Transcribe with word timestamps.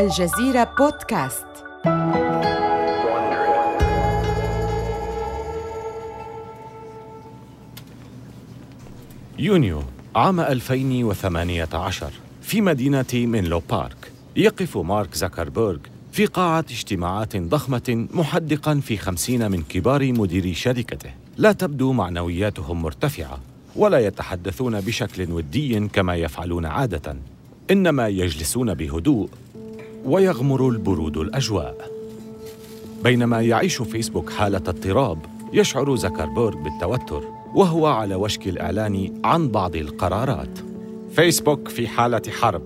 الجزيرة 0.00 0.74
بودكاست. 0.78 1.46
يونيو 9.38 9.82
عام 10.16 10.40
2018 10.40 12.12
في 12.42 12.60
مدينة 12.60 13.04
مينلو 13.14 13.62
بارك. 13.70 14.12
يقف 14.36 14.78
مارك 14.78 15.14
زكربيرغ 15.14 15.78
في 16.12 16.26
قاعة 16.26 16.64
اجتماعات 16.70 17.36
ضخمة 17.36 18.06
محدقا 18.14 18.80
في 18.80 18.96
خمسين 18.96 19.50
من 19.50 19.62
كبار 19.62 20.12
مديري 20.12 20.54
شركته. 20.54 21.10
لا 21.36 21.52
تبدو 21.52 21.92
معنوياتهم 21.92 22.82
مرتفعة 22.82 23.38
ولا 23.76 23.98
يتحدثون 23.98 24.80
بشكل 24.80 25.32
ودي 25.32 25.88
كما 25.88 26.16
يفعلون 26.16 26.66
عادة. 26.66 27.16
إنما 27.70 28.08
يجلسون 28.08 28.74
بهدوء 28.74 29.28
ويغمر 30.04 30.68
البرود 30.68 31.16
الأجواء. 31.16 31.90
بينما 33.04 33.40
يعيش 33.40 33.82
فيسبوك 33.82 34.30
حالة 34.30 34.56
اضطراب 34.56 35.18
يشعر 35.52 35.96
زكربيرغ 35.96 36.56
بالتوتر 36.56 37.24
وهو 37.54 37.86
على 37.86 38.14
وشك 38.14 38.48
الإعلان 38.48 39.20
عن 39.24 39.48
بعض 39.48 39.76
القرارات. 39.76 40.58
فيسبوك 41.12 41.68
في 41.68 41.88
حالة 41.88 42.22
حرب. 42.40 42.62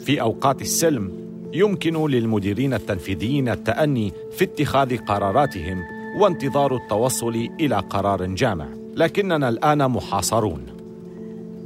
في 0.00 0.20
أوقات 0.20 0.62
السلم 0.62 1.12
يمكن 1.52 2.06
للمديرين 2.06 2.74
التنفيذيين 2.74 3.48
التأني 3.48 4.12
في 4.32 4.44
اتخاذ 4.44 4.96
قراراتهم 4.96 5.82
وانتظار 6.18 6.76
التوصل 6.76 7.48
إلى 7.60 7.76
قرار 7.76 8.26
جامع. 8.26 8.68
لكننا 8.96 9.48
الآن 9.48 9.90
محاصرون. 9.90 10.66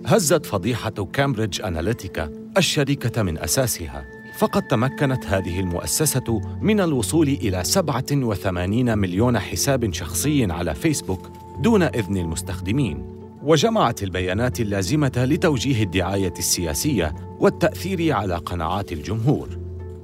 هزت 0.06 0.46
فضيحة 0.46 0.90
كامبريدج 1.12 1.62
أناليتيكا 1.62 2.30
الشركة 2.56 3.22
من 3.22 3.38
أساسها. 3.38 4.17
فقد 4.38 4.62
تمكنت 4.62 5.26
هذه 5.26 5.60
المؤسسة 5.60 6.40
من 6.60 6.80
الوصول 6.80 7.28
إلى 7.28 7.64
87 7.64 8.98
مليون 8.98 9.38
حساب 9.38 9.92
شخصي 9.92 10.52
على 10.52 10.74
فيسبوك 10.74 11.30
دون 11.60 11.82
إذن 11.82 12.16
المستخدمين. 12.16 13.18
وجمعت 13.42 14.02
البيانات 14.02 14.60
اللازمة 14.60 15.12
لتوجيه 15.16 15.82
الدعاية 15.82 16.32
السياسية 16.38 17.14
والتأثير 17.40 18.12
على 18.12 18.36
قناعات 18.36 18.92
الجمهور. 18.92 19.48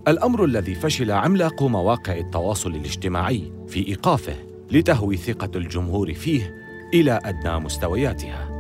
الأمر 0.09 0.45
الذي 0.45 0.75
فشل 0.75 1.11
عملاق 1.11 1.63
مواقع 1.63 2.19
التواصل 2.19 2.71
الاجتماعي 2.71 3.53
في 3.69 3.89
إيقافه 3.89 4.37
لتهوي 4.71 5.17
ثقة 5.17 5.51
الجمهور 5.55 6.15
فيه 6.15 6.55
إلى 6.95 7.21
أدنى 7.25 7.59
مستوياتها. 7.59 8.51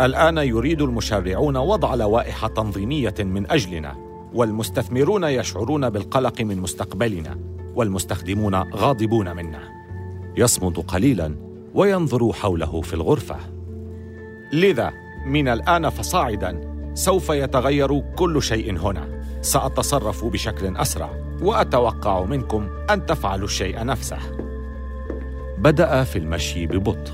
الآن 0.00 0.38
يريد 0.38 0.82
المشرعون 0.82 1.56
وضع 1.56 1.94
لوائح 1.94 2.46
تنظيمية 2.46 3.14
من 3.18 3.50
أجلنا 3.50 4.09
والمستثمرون 4.34 5.24
يشعرون 5.24 5.90
بالقلق 5.90 6.40
من 6.40 6.58
مستقبلنا 6.58 7.38
والمستخدمون 7.74 8.54
غاضبون 8.54 9.36
منا. 9.36 9.60
يصمت 10.36 10.76
قليلا 10.76 11.34
وينظر 11.74 12.32
حوله 12.32 12.80
في 12.80 12.94
الغرفة. 12.94 13.36
لذا 14.52 14.92
من 15.26 15.48
الآن 15.48 15.88
فصاعدا 15.88 16.60
سوف 16.94 17.30
يتغير 17.30 18.00
كل 18.00 18.42
شيء 18.42 18.78
هنا. 18.78 19.22
سأتصرف 19.40 20.24
بشكل 20.24 20.76
أسرع 20.76 21.10
وأتوقع 21.42 22.24
منكم 22.24 22.68
أن 22.90 23.06
تفعلوا 23.06 23.44
الشيء 23.44 23.84
نفسه. 23.84 24.18
بدأ 25.58 26.04
في 26.04 26.18
المشي 26.18 26.66
ببطء. 26.66 27.12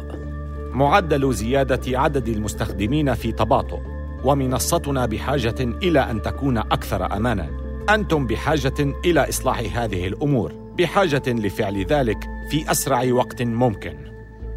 معدل 0.73 1.35
زيادة 1.35 1.99
عدد 1.99 2.29
المستخدمين 2.29 3.15
في 3.15 3.33
تباطؤ. 3.33 3.96
ومنصتنا 4.27 5.07
بحاجة 5.07 5.61
إلى 5.61 6.01
أن 6.01 6.23
تكون 6.23 6.59
أكثر 6.59 7.17
أماناً 7.17 7.67
أنتم 7.91 8.27
بحاجة 8.27 8.75
إلى 9.05 9.29
إصلاح 9.29 9.79
هذه 9.79 10.07
الأمور 10.07 10.53
بحاجة 10.79 11.23
لفعل 11.27 11.87
ذلك 11.87 12.19
في 12.51 12.71
أسرع 12.71 13.13
وقت 13.13 13.43
ممكن. 13.43 13.97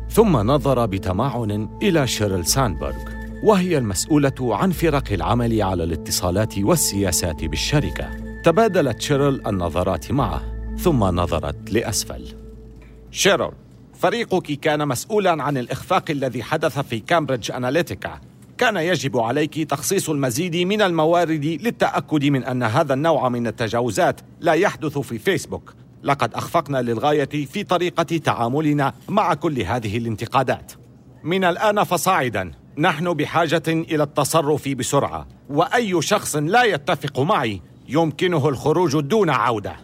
ثم 0.10 0.38
نظر 0.38 0.86
بتمعن 0.86 1.70
إلى 1.82 2.08
شيرل 2.08 2.46
ساندبرغ 2.46 2.96
وهي 3.44 3.78
المسؤولة 3.78 4.34
عن 4.42 4.72
فرق 4.72 5.12
العمل 5.12 5.62
على 5.62 5.84
الاتصالات 5.84 6.60
والسياسات 6.60 7.46
بالشركة. 7.46 8.10
تبادلت 8.46 9.02
شيرل 9.02 9.48
النظرات 9.48 10.12
معه 10.12 10.42
ثم 10.78 11.04
نظرت 11.04 11.72
لأسفل. 11.72 12.26
شيرل 13.12 13.52
فريقك 14.00 14.52
كان 14.52 14.88
مسؤولا 14.88 15.44
عن 15.44 15.58
الإخفاق 15.58 16.12
الذي 16.12 16.44
حدث 16.44 16.80
في 16.80 17.00
كامبريدج 17.00 17.52
أناليتيكا. 17.52 18.29
كان 18.60 18.78
يجب 18.78 19.18
عليك 19.18 19.64
تخصيص 19.70 20.10
المزيد 20.10 20.56
من 20.56 20.82
الموارد 20.82 21.46
للتأكد 21.46 22.26
من 22.26 22.44
أن 22.44 22.64
هذا 22.64 22.94
النوع 22.94 23.30
من 23.30 23.48
التجاوزات 23.48 24.22
لا 24.40 24.54
يحدث 24.54 24.98
في 24.98 25.20
فيسبوك. 25.20 25.74
لقد 26.04 26.34
أخفقنا 26.34 26.82
للغاية 26.82 27.46
في 27.46 27.64
طريقة 27.64 28.18
تعاملنا 28.18 28.94
مع 29.10 29.34
كل 29.34 29.62
هذه 29.62 29.98
الانتقادات. 29.98 30.72
من 31.24 31.44
الآن 31.44 31.84
فصاعدا 31.84 32.52
نحن 32.78 33.14
بحاجة 33.14 33.64
إلى 33.68 34.04
التصرف 34.04 34.70
بسرعة 34.70 35.28
وأي 35.50 36.02
شخص 36.02 36.36
لا 36.36 36.64
يتفق 36.64 37.20
معي 37.20 37.62
يمكنه 37.90 38.50
الخروج 38.50 39.00
دون 39.00 39.30
عودة. 39.30 39.76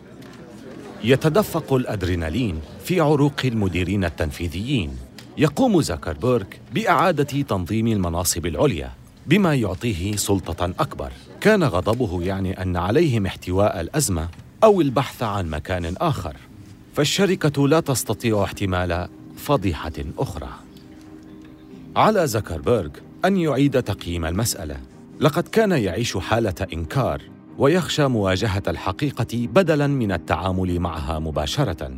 يتدفق 1.03 1.73
الأدرينالين 1.73 2.59
في 2.83 3.01
عروق 3.01 3.41
المديرين 3.45 4.05
التنفيذيين. 4.05 4.97
يقوم 5.37 5.81
زكربيرغ 5.81 6.45
بإعادة 6.73 7.41
تنظيم 7.41 7.87
المناصب 7.87 8.45
العليا 8.45 8.91
بما 9.27 9.55
يعطيه 9.55 10.15
سلطة 10.15 10.65
أكبر. 10.79 11.11
كان 11.41 11.63
غضبه 11.63 12.23
يعني 12.23 12.61
أن 12.61 12.77
عليهم 12.77 13.25
احتواء 13.25 13.81
الأزمة 13.81 14.29
أو 14.63 14.81
البحث 14.81 15.23
عن 15.23 15.49
مكان 15.49 15.95
آخر. 15.97 16.35
فالشركة 16.93 17.67
لا 17.67 17.79
تستطيع 17.79 18.43
احتمال 18.43 19.07
فضيحة 19.37 19.93
أخرى. 20.17 20.49
على 21.95 22.27
زكربيرغ 22.27 22.89
أن 23.25 23.37
يعيد 23.37 23.83
تقييم 23.83 24.25
المسألة. 24.25 24.77
لقد 25.19 25.47
كان 25.47 25.71
يعيش 25.71 26.17
حالة 26.17 26.67
إنكار 26.73 27.21
ويخشى 27.57 28.07
مواجهة 28.07 28.63
الحقيقة 28.67 29.47
بدلاً 29.53 29.87
من 29.87 30.11
التعامل 30.11 30.79
معها 30.79 31.19
مباشرة. 31.19 31.91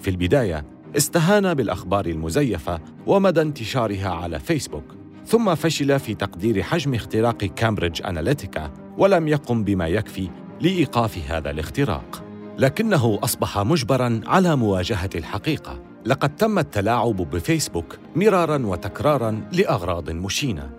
في 0.00 0.10
البداية 0.10 0.64
استهان 0.96 1.54
بالأخبار 1.54 2.06
المزيفة 2.06 2.80
ومدى 3.06 3.42
انتشارها 3.42 4.08
على 4.08 4.38
فيسبوك 4.38 4.84
ثم 5.26 5.54
فشل 5.54 5.98
في 5.98 6.14
تقدير 6.14 6.62
حجم 6.62 6.94
اختراق 6.94 7.36
كامبريدج 7.36 8.02
أناليتيكا 8.06 8.70
ولم 8.98 9.28
يقم 9.28 9.64
بما 9.64 9.86
يكفي 9.88 10.28
لإيقاف 10.60 11.18
هذا 11.28 11.50
الاختراق. 11.50 12.22
لكنه 12.58 13.18
أصبح 13.22 13.58
مجبراً 13.58 14.20
على 14.26 14.56
مواجهة 14.56 15.10
الحقيقة. 15.14 15.82
لقد 16.06 16.36
تم 16.36 16.58
التلاعب 16.58 17.16
بفيسبوك 17.16 17.98
مرارا 18.16 18.66
وتكرارا 18.66 19.40
لأغراض 19.52 20.10
مشينة 20.10 20.70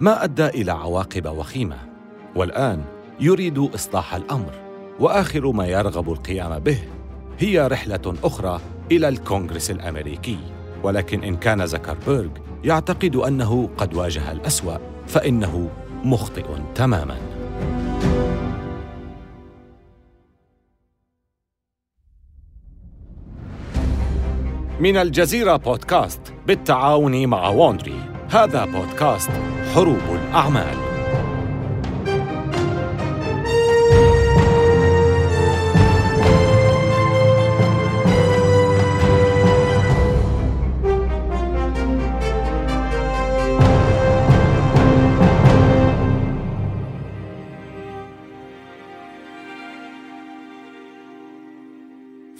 ما 0.00 0.24
أدى 0.24 0.46
إلى 0.46 0.72
عواقب 0.72 1.26
وخيمة. 1.26 1.76
والآن 2.36 2.84
يريد 3.20 3.58
إصلاح 3.58 4.14
الأمر 4.14 4.52
وآخر 5.00 5.52
ما 5.52 5.66
يرغب 5.66 6.12
القيام 6.12 6.58
به 6.58 6.78
هي 7.38 7.66
رحلة 7.66 8.14
أخرى 8.24 8.60
إلى 8.96 9.08
الكونغرس 9.08 9.70
الأمريكي. 9.70 10.38
ولكن 10.82 11.24
إن 11.24 11.36
كان 11.36 11.66
زكربيرغ 11.66 12.28
يعتقد 12.64 13.16
أنه 13.16 13.68
قد 13.76 13.94
واجه 13.94 14.32
الأسوأ 14.32 14.76
فإنه 15.06 15.70
مخطئ 16.04 16.44
تماما. 16.74 17.16
من 24.80 24.96
الجزيرة 24.96 25.56
بودكاست 25.56 26.20
بالتعاون 26.46 27.26
مع 27.26 27.48
ووندري 27.48 28.00
هذا 28.30 28.64
بودكاست 28.64 29.30
حروب 29.74 30.16
الأعمال. 30.28 30.91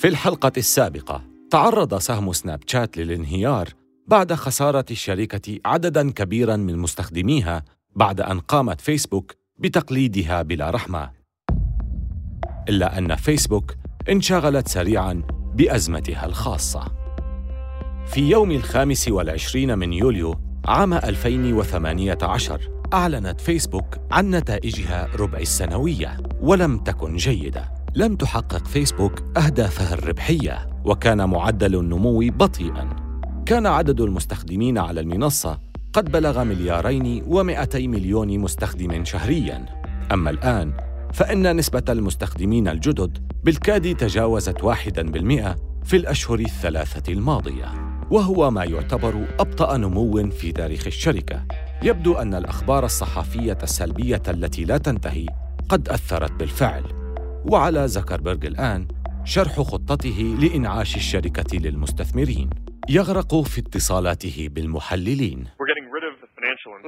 في 0.02 0.08
الحلقة 0.08 0.52
السابقة 0.56 1.22
تعرض 1.50 1.98
سهم 1.98 2.32
سناب 2.32 2.60
شات 2.66 2.96
للانهيار 2.96 3.68
بعد 4.06 4.32
خسارة 4.32 4.84
الشركة 4.90 5.58
عدداً 5.64 6.10
كبيراً 6.10 6.56
من 6.56 6.78
مستخدميها 6.78 7.64
بعد 7.96 8.20
أن 8.20 8.40
قامت 8.40 8.80
فيسبوك 8.80 9.34
بتقليدها 9.58 10.42
بلا 10.42 10.70
رحمة. 10.70 11.10
إلا 12.68 12.98
أن 12.98 13.16
فيسبوك 13.16 13.74
انشغلت 14.08 14.68
سريعاً 14.68 15.22
بأزمتها 15.54 16.26
الخاصة. 16.26 16.92
في 18.06 18.30
يوم 18.30 18.50
الخامس 18.50 19.08
والعشرين 19.08 19.78
من 19.78 19.92
يوليو 19.92 20.34
عام 20.64 20.94
2018 20.94 22.60
أعلنت 22.92 23.40
فيسبوك 23.40 23.98
عن 24.10 24.30
نتائجها 24.30 25.08
ربع 25.16 25.38
السنوية 25.38 26.16
ولم 26.40 26.78
تكن 26.78 27.16
جيدة 27.16 27.81
لم 27.94 28.16
تحقق 28.16 28.66
فيسبوك 28.66 29.22
أهدافها 29.36 29.94
الربحية 29.94 30.68
وكان 30.84 31.28
معدل 31.28 31.78
النمو 31.78 32.18
بطيئاً. 32.18 32.88
كان 33.46 33.66
عدد 33.66 34.00
المستخدمين 34.00 34.78
على 34.78 35.00
المنصة 35.00 35.58
قد 35.92 36.12
بلغ 36.12 36.44
مليارين 36.44 37.24
ومئتي 37.26 37.88
مليون 37.88 38.38
مستخدم 38.38 39.04
شهرياً. 39.04 39.66
أما 40.12 40.30
الآن 40.30 40.72
فإن 41.12 41.56
نسبة 41.56 41.82
المستخدمين 41.88 42.68
الجدد 42.68 43.18
بالكاد 43.44 43.96
تجاوزت 43.96 44.64
واحداً 44.64 45.02
بالمئة 45.02 45.56
في 45.84 45.96
الأشهر 45.96 46.38
الثلاثة 46.38 47.12
الماضية 47.12 47.66
وهو 48.10 48.50
ما 48.50 48.64
يعتبر 48.64 49.26
أبطأ 49.40 49.76
نمو 49.76 50.30
في 50.30 50.52
تاريخ 50.52 50.86
الشركة. 50.86 51.44
يبدو 51.82 52.14
أن 52.14 52.34
الأخبار 52.34 52.84
الصحفية 52.84 53.58
السلبية 53.62 54.22
التي 54.28 54.64
لا 54.64 54.78
تنتهي 54.78 55.26
قد 55.68 55.88
أثرت 55.88 56.32
بالفعل. 56.32 57.01
وعلى 57.50 57.88
زكربرج 57.88 58.46
الآن 58.46 58.88
شرح 59.24 59.60
خطته 59.60 60.36
لإنعاش 60.40 60.96
الشركة 60.96 61.58
للمستثمرين. 61.58 62.50
يغرق 62.88 63.34
في 63.34 63.60
اتصالاته 63.60 64.48
بالمحللين. 64.50 65.48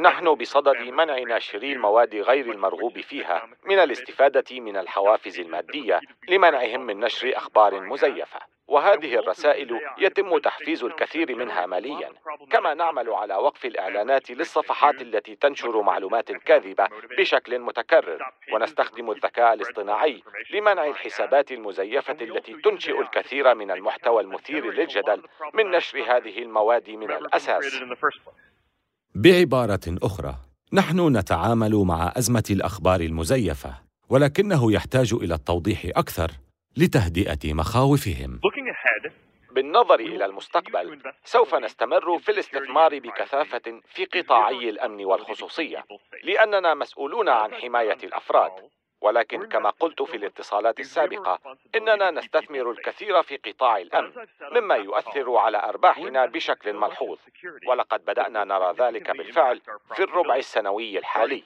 نحن 0.03 0.35
بصدد 0.35 0.77
منع 0.93 1.19
ناشري 1.19 1.73
المواد 1.73 2.15
غير 2.15 2.53
المرغوب 2.53 3.01
فيها 3.01 3.43
من 3.69 3.79
الاستفادة 3.79 4.61
من 4.61 4.77
الحوافز 4.77 5.39
المادية 5.39 6.01
لمنعهم 6.29 6.87
من 6.87 7.01
نشر 7.01 7.33
أخبار 7.37 7.81
مزيفة. 7.81 8.54
وهذه 8.69 9.15
الرسائل 9.19 9.81
يتم 9.99 10.39
تحفيز 10.39 10.85
الكثير 10.85 11.37
منها 11.37 11.67
ماليا. 11.67 12.09
كما 12.51 12.75
نعمل 12.75 13.11
على 13.11 13.35
وقف 13.35 13.65
الإعلانات 13.65 14.31
للصفحات 14.31 15.03
التي 15.03 15.37
تنشر 15.37 15.83
معلومات 15.83 16.33
كاذبة 16.33 16.87
بشكل 17.19 17.59
متكرر. 17.59 18.19
ونستخدم 18.53 19.11
الذكاء 19.11 19.55
الاصطناعي 19.55 20.23
لمنع 20.55 20.87
الحسابات 20.87 21.53
المزيفة 21.53 22.17
التي 22.21 22.55
تنشئ 22.65 23.01
الكثير 23.01 23.55
من 23.55 23.71
المحتوى 23.71 24.23
المثير 24.23 24.71
للجدل 24.71 25.23
من 25.55 25.71
نشر 25.71 25.99
هذه 25.99 26.39
المواد 26.39 26.91
من 26.91 27.11
الأساس. 27.11 27.81
بعبارة 29.15 29.99
أخرى 30.03 30.35
نحن 30.73 31.17
نتعامل 31.17 31.75
مع 31.75 32.13
أزمة 32.17 32.45
الأخبار 32.51 33.01
المزيفة 33.01 33.75
ولكنه 34.09 34.73
يحتاج 34.73 35.15
إلى 35.15 35.35
التوضيح 35.35 35.83
أكثر. 35.97 36.31
لتهدئة 36.77 37.55
مخاوفهم. 37.55 38.41
بالنظر 39.51 40.01
إلى 40.01 40.25
المستقبل 40.25 41.03
سوف 41.25 41.55
نستمر 41.55 42.19
في 42.19 42.29
الاستثمار 42.33 42.99
بكثافة 42.99 43.81
في 43.89 44.05
قطاعي 44.05 44.69
الأمن 44.69 45.05
والخصوصية. 45.05 45.85
لأننا 46.25 46.75
مسؤولون 46.75 47.29
عن 47.29 47.55
حماية 47.55 47.99
الأفراد. 48.05 48.53
ولكن 49.01 49.47
كما 49.47 49.71
قلت 49.71 50.03
في 50.03 50.17
الاتصالات 50.17 50.81
السابقة 50.81 51.39
إننا 51.75 52.11
نستثمر 52.11 52.71
الكثير 52.71 53.23
في 53.23 53.37
قطاع 53.37 53.79
الأمن 53.79 54.11
مما 54.53 54.75
يؤثر 54.75 55.37
على 55.37 55.59
أرباحنا 55.59 56.27
بشكل 56.27 56.73
ملحوظ. 56.73 57.19
ولقد 57.69 58.05
بدأنا 58.05 58.45
نرى 58.45 58.75
ذلك 58.79 59.11
بالفعل 59.11 59.61
في 59.95 60.03
الربع 60.03 60.37
السنوي 60.37 60.99
الحالي. 60.99 61.43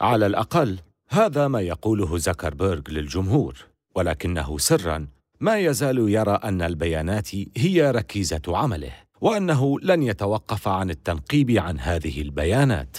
على 0.00 0.26
الأقل 0.26 0.78
هذا 1.10 1.48
ما 1.48 1.60
يقوله 1.60 2.16
زكربيرغ 2.18 2.82
للجمهور. 2.88 3.75
ولكنه 3.96 4.58
سرا 4.58 5.06
ما 5.40 5.58
يزال 5.58 6.08
يرى 6.08 6.38
أن 6.44 6.62
البيانات 6.62 7.28
هي 7.56 7.90
ركيزة 7.90 8.42
عمله 8.48 8.92
وأنه 9.20 9.80
لن 9.80 10.02
يتوقف 10.02 10.68
عن 10.68 10.90
التنقيب 10.90 11.50
عن 11.50 11.80
هذه 11.80 12.22
البيانات. 12.22 12.96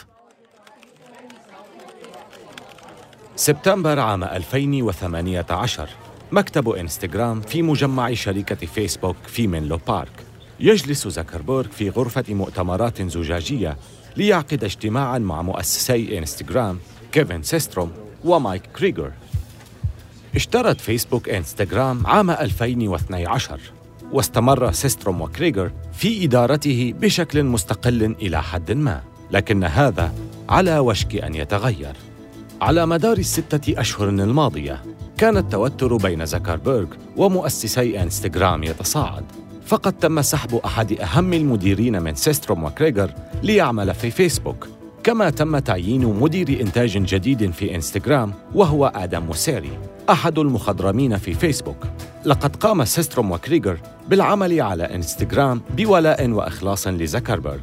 سبتمبر 3.36 4.00
عام 4.00 4.24
2018 4.24 5.90
مكتب 6.32 6.70
إنستغرام 6.70 7.42
في 7.42 7.62
مجمع 7.62 8.14
شركة 8.14 8.68
فيسبوك 8.68 9.16
في 9.28 9.48
منلو 9.48 9.80
بارك. 9.88 10.24
يجلس 10.60 11.08
زكربورغ 11.08 11.68
في 11.68 11.90
غرفة 11.90 12.24
مؤتمرات 12.30 13.02
زجاجية 13.02 13.78
ليعقد 14.18 14.64
اجتماعا 14.64 15.18
مع 15.18 15.42
مؤسسي 15.42 16.18
إنستغرام 16.18 16.80
كيفن 17.12 17.44
سيستروم 17.44 17.92
ومايك 18.26 18.62
كريغر. 18.66 19.12
اشترت 20.38 20.82
فيسبوك 20.82 21.30
انستغرام 21.30 22.08
عام 22.08 22.32
2012 22.32 23.60
واستمر 24.12 24.72
سيستروم 24.72 25.22
وكريغر 25.22 25.72
في 25.94 26.26
إدارته 26.26 26.94
بشكل 27.00 27.44
مستقل 27.44 28.04
إلى 28.04 28.44
حد 28.44 28.72
ما 28.72 29.02
لكن 29.32 29.64
هذا 29.64 30.14
على 30.50 30.80
وشك 30.80 31.16
أن 31.16 31.36
يتغير. 31.36 31.96
على 32.62 32.86
مدار 32.86 33.18
الستة 33.18 33.82
أشهر 33.82 34.10
الماضية 34.10 34.84
كان 35.18 35.38
التوتر 35.38 35.98
بين 35.98 36.26
زكربيرغ 36.26 36.88
ومؤسسي 37.18 38.02
انستغرام 38.02 38.64
يتصاعد 38.64 39.26
فقد 39.66 39.94
تم 39.94 40.22
سحب 40.22 40.56
أحد 40.56 40.94
أهم 40.94 41.34
المديرين 41.34 42.02
من 42.02 42.16
سيستروم 42.16 42.64
وكريغر 42.64 43.12
ليعمل 43.44 43.94
في 43.94 44.12
فيسبوك. 44.12 44.68
كما 45.08 45.30
تم 45.30 45.60
تعيين 45.60 46.06
مدير 46.06 46.62
إنتاج 46.62 46.98
جديد 46.98 47.52
في 47.52 47.76
إنستغرام 47.76 48.34
وهو 48.56 48.92
آدم 48.96 49.24
موسيري 49.24 49.80
أحد 50.10 50.40
المخضرمين 50.40 51.18
في 51.18 51.34
فيسبوك. 51.34 51.78
لقد 52.26 52.56
قام 52.56 52.86
سيستروم 52.86 53.32
وكريغر 53.32 53.80
بالعمل 54.10 54.62
على 54.62 54.84
إنستغرام 54.84 55.62
بولاء 55.78 56.30
وإخلاص 56.30 56.88
لزكربرغ. 56.88 57.60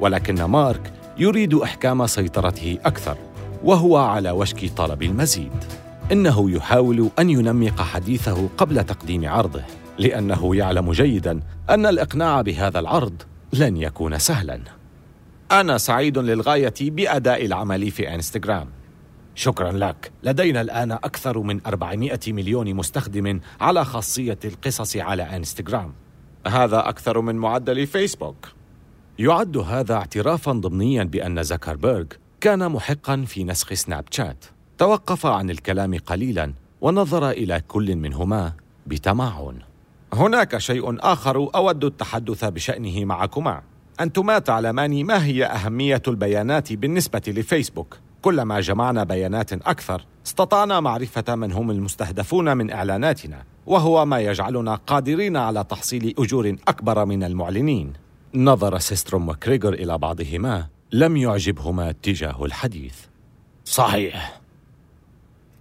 ولكن 0.00 0.44
مارك 0.44 0.92
يريد 1.18 1.54
إحكام 1.54 2.06
سيطرته 2.06 2.78
أكثر 2.84 3.16
وهو 3.64 3.96
على 3.96 4.30
وشك 4.30 4.70
طلب 4.76 5.02
المزيد. 5.02 5.64
إنه 6.12 6.50
يحاول 6.50 7.10
أن 7.18 7.30
ينمق 7.30 7.80
حديثه 7.80 8.48
قبل 8.58 8.84
تقديم 8.84 9.28
عرضه 9.28 9.62
لأنه 9.98 10.56
يعلم 10.56 10.92
جيدا 10.92 11.40
أن 11.70 11.86
الإقناع 11.86 12.42
بهذا 12.42 12.78
العرض 12.78 13.22
لن 13.52 13.76
يكون 13.76 14.18
سهلا. 14.18 14.81
أنا 15.52 15.78
سعيد 15.78 16.18
للغاية 16.18 16.74
بأداء 16.80 17.44
العمل 17.44 17.90
في 17.90 18.14
إنستغرام. 18.14 18.68
شكرا 19.34 19.72
لك. 19.72 20.12
لدينا 20.22 20.60
الآن 20.60 20.92
أكثر 20.92 21.38
من 21.38 21.60
400 21.66 22.18
مليون 22.28 22.74
مستخدم 22.74 23.40
على 23.60 23.84
خاصية 23.84 24.38
القصص 24.44 24.96
على 24.96 25.22
إنستغرام. 25.22 25.92
هذا 26.46 26.88
أكثر 26.88 27.20
من 27.20 27.36
معدل 27.36 27.86
فيسبوك. 27.86 28.48
يعد 29.18 29.56
هذا 29.56 29.94
اعترافا 29.94 30.52
ضمنيا 30.52 31.04
بأن 31.04 31.42
زكربيرغ 31.42 32.04
كان 32.40 32.72
محقا 32.72 33.24
في 33.26 33.44
نسخ 33.44 33.74
سناب 33.74 34.04
شات. 34.10 34.44
توقف 34.78 35.26
عن 35.26 35.50
الكلام 35.50 35.98
قليلا 35.98 36.52
ونظر 36.80 37.30
إلى 37.30 37.62
كل 37.68 37.96
منهما 37.96 38.52
بتمعن. 38.86 39.58
هناك 40.12 40.58
شيء 40.58 41.12
آخر 41.12 41.50
أود 41.54 41.84
التحدث 41.84 42.44
بشأنه 42.44 43.04
معكما. 43.04 43.71
أنتما 44.02 44.38
تعلمان 44.38 45.04
ما 45.04 45.24
هي 45.24 45.44
أهمية 45.44 46.02
البيانات 46.08 46.72
بالنسبة 46.72 47.22
لفيسبوك. 47.26 47.98
كلما 48.22 48.60
جمعنا 48.60 49.04
بيانات 49.04 49.52
أكثر 49.52 50.04
استطعنا 50.26 50.80
معرفة 50.80 51.34
من 51.34 51.52
هم 51.52 51.70
المستهدفون 51.70 52.56
من 52.56 52.70
إعلاناتنا 52.70 53.42
وهو 53.66 54.04
ما 54.04 54.20
يجعلنا 54.20 54.74
قادرين 54.74 55.36
على 55.36 55.64
تحصيل 55.64 56.14
أجور 56.18 56.56
أكبر 56.68 57.04
من 57.04 57.24
المعلنين. 57.24 57.92
نظر 58.34 58.78
سيستروم 58.78 59.28
وكريغر 59.28 59.72
إلى 59.72 59.98
بعضهما 59.98 60.66
لم 60.92 61.16
يعجبهما 61.16 61.90
اتجاه 61.90 62.44
الحديث. 62.44 62.94
صحيح. 63.64 64.40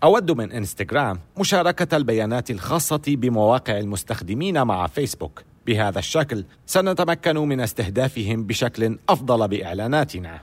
أود 0.04 0.32
من 0.32 0.52
إنستغرام 0.52 1.20
مشاركة 1.40 1.98
البيانات 1.98 2.52
الخاصة 2.52 3.02
بمواقع 3.08 3.78
المستخدمين 3.78 4.64
مع 4.64 4.88
فيسبوك. 4.88 5.44
بهذا 5.72 6.00
الشكل. 6.00 6.46
سنتمكن 6.66 7.38
من 7.38 7.60
استهدافهم 7.62 8.44
بشكل 8.44 8.98
أفضل 9.10 9.48
بإعلاناتنا. 9.48 10.42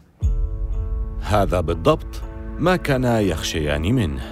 هذا 1.20 1.60
بالضبط 1.60 2.22
ما 2.58 2.76
كانا 2.76 3.20
يخشيان 3.20 3.82
منه. 3.82 4.22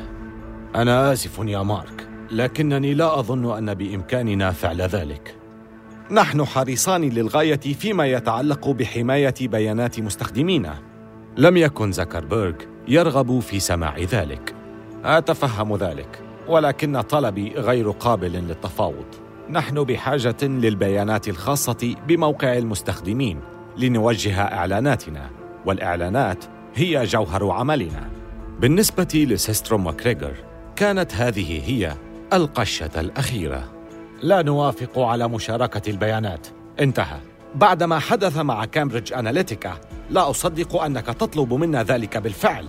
أنا 0.75 1.13
آسف 1.13 1.39
يا 1.39 1.63
مارك 1.63 2.09
لكنني 2.31 2.95
لا 2.95 3.19
أظن 3.19 3.57
أن 3.57 3.75
بإمكاننا 3.75 4.51
فعل 4.51 4.83
ذلك. 4.83 5.37
نحن 6.11 6.45
حريصان 6.45 7.09
للغاية 7.09 7.61
فيما 7.61 8.07
يتعلق 8.07 8.69
بحماية 8.69 9.35
بيانات 9.41 10.01
مستخدمينا. 10.01 10.75
لم 11.37 11.57
يكن 11.57 11.93
زكربيرغ 11.93 12.55
يرغب 12.89 13.41
في 13.41 13.61
سماع 13.61 13.99
ذلك. 13.99 14.55
أتفهم 15.05 15.77
ذلك 15.77 16.23
ولكن 16.49 17.01
طلبي 17.01 17.53
غير 17.53 17.91
قابل 17.91 18.33
للتفاوض. 18.33 19.26
نحن 19.51 19.85
بحاجة 19.85 20.37
للبيانات 20.43 21.29
الخاصة 21.29 21.95
بموقع 22.09 22.59
المستخدمين 22.59 23.41
لنوجه 23.77 24.41
إعلاناتنا 24.43 25.31
والإعلانات 25.67 26.45
هي 26.75 27.05
جوهر 27.05 27.51
عملنا. 27.51 28.11
بالنسبة 28.61 29.09
لسيستروم 29.15 29.87
وكريغر 29.87 30.35
كانت 30.77 31.15
هذه 31.15 31.71
هي 31.71 31.95
القشة 32.33 32.91
الأخيرة. 32.97 33.73
لا 34.23 34.43
نوافق 34.43 34.99
على 34.99 35.29
مشاركة 35.29 35.91
البيانات. 35.91 36.47
انتهى. 36.81 37.19
بعدما 37.55 37.99
حدث 37.99 38.39
مع 38.39 38.65
كامبريدج 38.65 39.13
أناليتيكا 39.13 39.73
لا 40.11 40.31
أصدق 40.31 40.83
أنك 40.83 41.07
تطلب 41.07 41.55
منا 41.55 41.83
ذلك 41.83 42.17
بالفعل. 42.17 42.67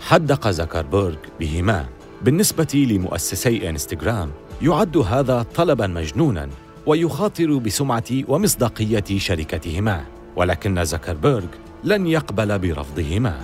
حدق 0.00 0.48
زكربيرغ 0.50 1.16
بهما. 1.40 1.86
بالنسبة 2.22 2.86
لمؤسسي 2.90 3.70
إنستغرام 3.70 4.30
يعد 4.62 4.96
هذا 4.96 5.42
طلبا 5.42 5.86
مجنونا 5.86 6.48
ويخاطر 6.86 7.58
بسمعة 7.58 8.04
ومصداقية 8.28 9.18
شركتهما 9.18 10.04
ولكن 10.36 10.84
زكربيرغ 10.84 11.46
لن 11.84 12.06
يقبل 12.06 12.58
برفضهما. 12.58 13.40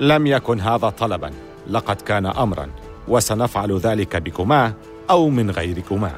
لم 0.00 0.26
يكن 0.26 0.60
هذا 0.60 0.90
طلبا 0.90 1.30
لقد 1.70 1.96
كان 1.96 2.26
امرا 2.26 2.70
وسنفعل 3.08 3.78
ذلك 3.78 4.16
بكما 4.16 4.74
أو 5.10 5.28
من 5.28 5.50
غيركما. 5.50 6.12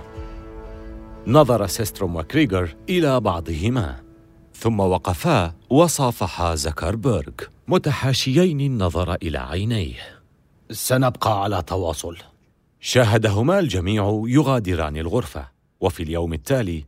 نظر 1.26 1.66
سيستروم 1.66 2.16
وكريغر 2.16 2.74
إلى 2.88 3.20
بعضهما 3.20 3.96
ثم 4.54 4.80
وقفا 4.80 5.54
وصافحا 5.70 6.54
زكربيرغ 6.54 7.32
متحاشيين 7.68 8.60
النظر 8.60 9.14
إلى 9.14 9.38
عينيه. 9.38 9.98
سنبقى 10.70 11.42
على 11.42 11.62
تواصل. 11.62 12.16
شاهدهما 12.82 13.58
الجميع 13.58 14.22
يغادران 14.26 14.96
الغرفة 14.96 15.48
وفي 15.80 16.02
اليوم 16.02 16.32
التالي 16.32 16.84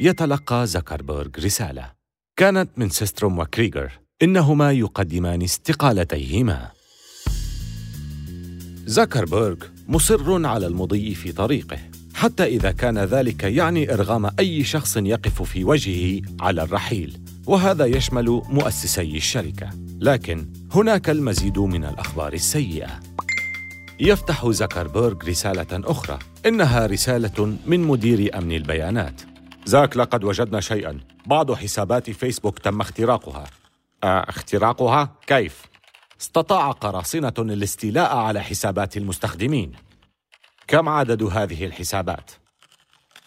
يتلقى 0.00 0.66
زكربيرغ 0.66 1.30
رسالة. 1.38 1.92
كانت 2.36 2.70
من 2.76 2.88
سيستروم 2.88 3.38
وكريغر 3.38 3.92
إنهما 4.22 4.72
يقدمان 4.72 5.42
استقالتيهما. 5.42 6.70
زكربيرغ 8.86 9.56
مصر 9.88 10.46
على 10.46 10.66
المضي 10.66 11.14
في 11.14 11.32
طريقه 11.32 11.78
حتى 12.14 12.44
إذا 12.44 12.72
كان 12.72 12.98
ذلك 12.98 13.42
يعني 13.42 13.94
إرغام 13.94 14.30
أي 14.38 14.64
شخص 14.64 14.96
يقف 14.96 15.42
في 15.42 15.64
وجهه 15.64 16.22
على 16.40 16.62
الرحيل 16.62 17.20
وهذا 17.46 17.84
يشمل 17.84 18.42
مؤسسي 18.48 19.16
الشركة. 19.16 19.70
لكن 20.00 20.46
هناك 20.72 21.10
المزيد 21.10 21.58
من 21.58 21.84
الأخبار 21.84 22.32
السيئة. 22.32 23.00
يفتح 24.00 24.50
زكربيرغ 24.50 25.28
رسالة 25.28 25.66
أخرى. 25.72 26.18
إنها 26.46 26.86
رسالة 26.86 27.56
من 27.66 27.80
مدير 27.80 28.38
أمن 28.38 28.52
البيانات. 28.52 29.22
زاك 29.64 29.96
لقد 29.96 30.24
وجدنا 30.24 30.60
شيئا. 30.60 31.00
بعض 31.26 31.52
حسابات 31.52 32.10
فيسبوك 32.10 32.58
تم 32.58 32.80
اختراقها. 32.80 33.44
آه، 34.04 34.20
اختراقها؟ 34.28 35.12
كيف؟ 35.26 35.62
استطاع 36.20 36.70
قراصنة 36.70 37.32
الاستيلاء 37.38 38.16
على 38.16 38.40
حسابات 38.40 38.96
المستخدمين. 38.96 39.72
كم 40.66 40.88
عدد 40.88 41.22
هذه 41.22 41.64
الحسابات؟ 41.64 42.30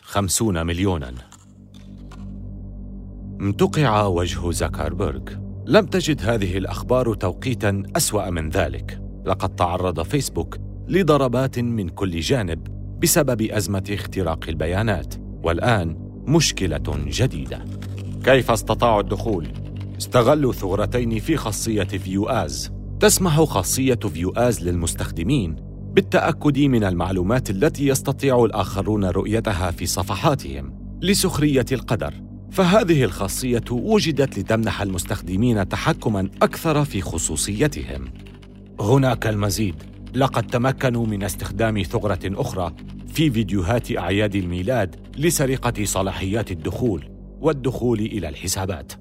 خمسون 0.02 0.66
مليونا. 0.66 1.14
امتقع 3.42 4.04
وجه 4.04 4.52
زكربرغ 4.52 5.22
لم 5.66 5.86
تجد 5.86 6.30
هذه 6.30 6.58
الأخبار 6.58 7.14
توقيتا 7.14 7.84
أسوأ 7.96 8.30
من 8.30 8.50
ذلك. 8.50 9.03
لقد 9.26 9.56
تعرض 9.56 10.02
فيسبوك 10.04 10.58
لضربات 10.88 11.60
من 11.60 11.90
كل 11.90 12.20
جانب 12.20 12.68
بسبب 13.02 13.42
أزمة 13.42 13.84
اختراق 13.90 14.46
البيانات. 14.50 15.14
والآن 15.44 15.98
مشكلة 16.28 16.84
جديدة. 17.08 17.66
كيف 18.24 18.52
استطاعوا 18.52 19.02
الدخول؟ 19.02 19.48
استغلوا 19.98 20.54
ثغرتين 20.54 21.20
في 21.20 21.38
خاصية 21.38 21.84
View 21.84 22.26
As 22.26 22.72
تسمح 23.00 23.42
خاصية 23.44 24.00
View 24.14 24.32
As 24.32 24.64
للمستخدمين 24.64 25.56
بالتأكد 25.94 26.60
من 26.60 26.84
المعلومات 26.84 27.50
التي 27.50 27.88
يستطيع 27.88 28.46
الآخرون 28.46 29.06
رؤيتها 29.06 29.72
في 29.72 29.86
صفحاتهم 29.86 30.74
لسخرية 31.02 31.66
القدر. 31.72 32.14
فهذه 32.52 33.04
الخاصية 33.04 33.64
وجدت 33.72 34.40
لتمنح 34.40 34.82
المستخدمين 34.82 35.68
تحكما 35.70 36.30
أكثر 36.42 36.86
في 36.86 37.02
خصوصيتهم. 37.02 38.06
هناك 38.80 39.28
المزيد. 39.28 39.76
لقد 40.16 40.48
تمكنوا 40.48 41.06
من 41.06 41.24
استخدام 41.24 41.84
ثغرة 41.84 42.20
أخرى 42.26 42.76
في 43.08 43.32
فيديوهات 43.32 43.98
أعياد 43.98 44.36
الميلاد 44.36 44.96
لسرقة 45.18 45.86
صلاحيات 45.86 46.52
الدخول 46.52 47.10
والدخول 47.42 48.00
إلى 48.00 48.30
الحسابات. 48.30 48.94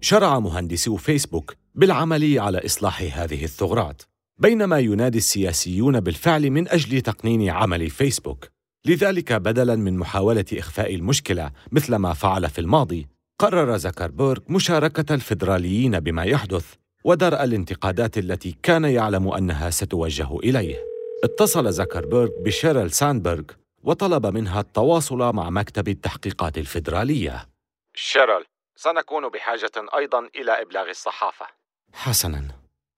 شرع 0.00 0.38
مهندسو 0.38 0.96
فيسبوك 0.96 1.54
بالعمل 1.74 2.38
على 2.38 2.66
إصلاح 2.66 3.20
هذه 3.20 3.44
الثغرات 3.44 4.02
بينما 4.38 4.78
ينادي 4.78 5.18
السياسيون 5.18 6.00
بالفعل 6.00 6.50
من 6.50 6.68
أجل 6.68 7.00
تقنين 7.00 7.50
عمل 7.50 7.90
فيسبوك. 7.90 8.48
لذلك 8.86 9.32
بدلا 9.32 9.76
من 9.76 9.96
محاولة 9.96 10.44
إخفاء 10.52 10.94
المشكلة 10.94 11.50
مثل 11.72 11.96
ما 11.96 12.12
فعل 12.12 12.50
في 12.50 12.60
الماضي 12.60 13.06
قرر 13.38 13.76
زكربيرغ 13.76 14.40
مشاركة 14.48 15.14
الفيدراليين 15.14 16.00
بما 16.00 16.24
يحدث 16.24 16.74
ودرء 17.06 17.44
الانتقادات 17.44 18.18
التي 18.18 18.56
كان 18.62 18.84
يعلم 18.84 19.28
أنها 19.28 19.70
ستوجه 19.70 20.38
إليه. 20.38 20.84
اتصل 21.24 21.72
زكربيرغ 21.72 22.28
بشيرل 22.44 22.90
ساندبرغ 22.90 23.44
وطلب 23.82 24.26
منها 24.26 24.60
التواصل 24.60 25.18
مع 25.18 25.50
مكتب 25.50 25.88
التحقيقات 25.88 26.58
الفيدرالية. 26.58 27.48
شيرل 27.94 28.44
سنكون 28.76 29.28
بحاجة 29.28 29.72
أيضا 29.96 30.28
إلى 30.36 30.62
إبلاغ 30.62 30.90
الصحافة. 30.90 31.46
حسنا. 31.92 32.48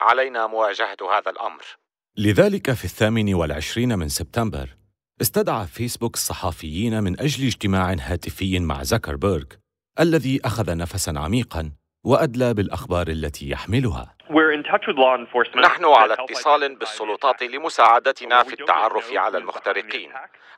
علينا 0.00 0.46
مواجهة 0.46 1.18
هذا 1.18 1.30
الأمر. 1.30 1.64
لذلك 2.16 2.72
في 2.72 2.84
الثامن 2.84 3.34
والعشرين 3.34 3.98
من 3.98 4.08
سبتمبر 4.08 4.76
استدعى 5.20 5.66
فيسبوك 5.66 6.14
الصحافيين 6.14 7.02
من 7.02 7.20
أجل 7.20 7.46
اجتماع 7.46 7.96
هاتفي 8.00 8.58
مع 8.58 8.82
زكربيرغ 8.82 9.44
الذي 10.00 10.40
أخذ 10.44 10.76
نفسا 10.76 11.10
عميقا 11.16 11.72
وأدلى 12.04 12.54
بالأخبار 12.54 13.08
التي 13.08 13.50
يحملها. 13.50 14.14
نحن 15.56 15.84
على 15.84 16.14
اتصال 16.14 16.74
بالسلطات 16.74 17.42
لمساعدتنا 17.42 18.42
في 18.42 18.60
التعرف 18.60 19.12
على 19.12 19.38
المخترقين 19.38 20.12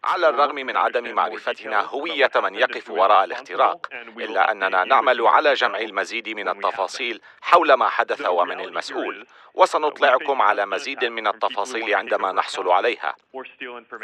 على 0.05 0.29
الرغم 0.29 0.55
من 0.55 0.77
عدم 0.77 1.15
معرفتنا 1.15 1.81
هوية 1.81 2.31
من 2.37 2.55
يقف 2.55 2.91
وراء 2.91 3.25
الاختراق 3.25 3.87
إلا 4.19 4.53
أننا 4.53 4.85
نعمل 4.85 5.27
على 5.27 5.55
جمع 5.55 5.79
المزيد 5.79 6.29
من 6.29 6.49
التفاصيل 6.49 7.21
حول 7.41 7.73
ما 7.73 7.89
حدث 7.89 8.29
ومن 8.29 8.61
المسؤول. 8.61 9.27
وسنطلعكم 9.55 10.43
على 10.43 10.67
مزيد 10.67 11.05
من 11.05 11.27
التفاصيل 11.27 11.95
عندما 11.95 12.33
نحصل 12.33 12.69
عليها. 12.69 13.15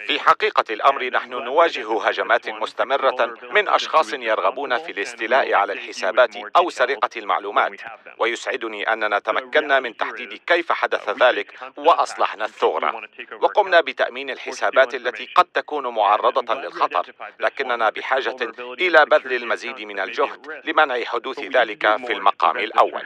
في 0.07 0.21
حقيقة 0.21 0.65
الأمر 0.71 1.05
نحن 1.11 1.31
نواجه 1.31 2.03
هجمات 2.03 2.49
مستمرة 2.49 3.35
من 3.53 3.69
أشخاص 3.69 4.13
يرغبون 4.13 4.79
في 4.79 4.93
الاستيلاء 4.93 5.55
على 5.55 5.73
الحسابات 5.73 6.37
أو 6.57 6.71
سرقة 6.71 7.11
المعلومات. 7.17 7.81
ويسعدني 8.19 8.93
أننا 8.93 9.19
تمكنا 9.19 9.81
من 9.81 9.96
تحديد 10.01 10.41
كيف 10.47 10.73
حدث 10.73 11.09
ذلك 11.23 11.59
وأصلحنا 11.77 12.45
الثغرة 12.45 13.03
وقمنا 13.43 13.81
بتأمين 13.81 14.31
الحسابات 14.31 14.95
التي 14.95 15.29
قد 15.35 15.45
تكون 15.45 15.87
معرضة 15.87 16.55
للخطر 16.55 17.13
لكننا 17.41 17.91
بحاجة 17.91 18.37
إلى 18.59 19.07
بذل 19.11 19.33
المزيد 19.33 19.81
من 19.81 20.01
الجهد 20.01 20.39
لمنع 20.65 21.05
حدوث 21.05 21.41
ذلك 21.41 21.97
في 22.07 22.13
المقام 22.13 22.57
الأول. 22.59 23.03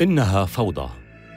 إنها 0.00 0.44
فوضى. 0.44 0.88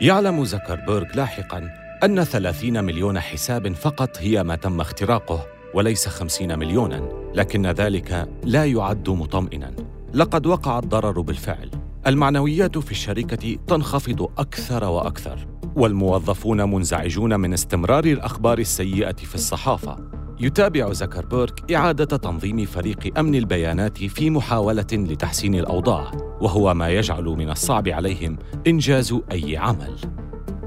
يعلم 0.01 0.43
زكربيرغ 0.43 1.05
لاحقا 1.15 1.69
أن 2.03 2.23
30 2.23 2.83
مليون 2.83 3.19
حساب 3.19 3.73
فقط 3.73 4.17
هي 4.17 4.43
ما 4.43 4.55
تم 4.55 4.81
اختراقه 4.81 5.47
وليس 5.73 6.07
50 6.07 6.59
مليونا 6.59 7.31
لكن 7.35 7.67
ذلك 7.67 8.27
لا 8.43 8.65
يعد 8.65 9.09
مطمئنا. 9.09 9.75
لقد 10.13 10.45
وقع 10.45 10.79
الضرر 10.79 11.21
بالفعل. 11.21 11.71
المعنويات 12.07 12.77
في 12.77 12.91
الشركة 12.91 13.57
تنخفض 13.67 14.21
أكثر 14.37 14.83
وأكثر 14.83 15.47
والموظفون 15.75 16.71
منزعجون 16.73 17.39
من 17.39 17.53
استمرار 17.53 18.05
الأخبار 18.05 18.59
السيئة 18.59 19.13
في 19.13 19.35
الصحافة. 19.35 19.97
يتابع 20.39 20.93
زكربيرغ 20.93 21.51
إعادة 21.75 22.17
تنظيم 22.17 22.65
فريق 22.65 23.19
أمن 23.19 23.35
البيانات 23.35 23.97
في 23.97 24.29
محاولة 24.29 24.87
لتحسين 24.93 25.55
الأوضاع 25.55 26.11
وهو 26.41 26.73
ما 26.73 26.89
يجعل 26.89 27.23
من 27.23 27.49
الصعب 27.49 27.87
عليهم 27.87 28.37
إنجاز 28.67 29.15
أي 29.31 29.57
عمل. 29.57 29.95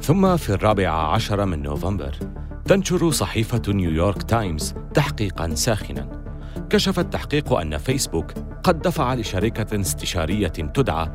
ثم 0.00 0.37
في 0.37 0.50
الرابع 0.50 0.88
عشر 0.88 1.45
من 1.45 1.62
نوفمبر 1.62 2.19
تنشر 2.64 3.11
صحيفة 3.11 3.62
نيويورك 3.69 4.23
تايمز 4.23 4.75
تحقيقا 4.95 5.55
ساخنا. 5.55 6.24
كشف 6.71 6.99
التحقيق 6.99 7.52
أن 7.52 7.78
فيسبوك 7.78 8.33
قد 8.62 8.83
دفع 8.83 9.14
لشركة 9.14 9.80
استشارية 9.80 10.49
تدعى 10.49 11.09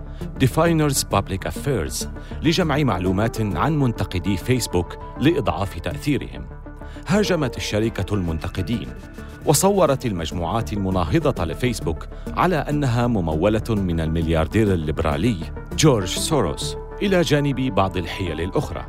Definers 0.43 1.03
Public 1.15 1.49
Affairs 1.51 2.07
لجمع 2.43 2.77
معلومات 2.77 3.41
عن 3.41 3.79
منتقدي 3.79 4.37
فيسبوك 4.37 4.97
لإضعاف 5.19 5.79
تأثيرهم. 5.79 6.45
هاجمت 7.07 7.57
الشركة 7.57 8.13
المنتقدين 8.15 8.87
وصورت 9.45 10.05
المجموعات 10.05 10.73
المناهضة 10.73 11.45
لفيسبوك 11.45 12.07
على 12.27 12.55
أنها 12.55 13.07
ممولة 13.07 13.63
من 13.69 13.99
الملياردير 13.99 14.73
الليبرالي 14.73 15.37
جورج 15.77 16.07
سوروس 16.07 16.77
إلى 17.01 17.21
جانب 17.21 17.75
بعض 17.75 17.97
الحيل 17.97 18.41
الأخرى. 18.41 18.85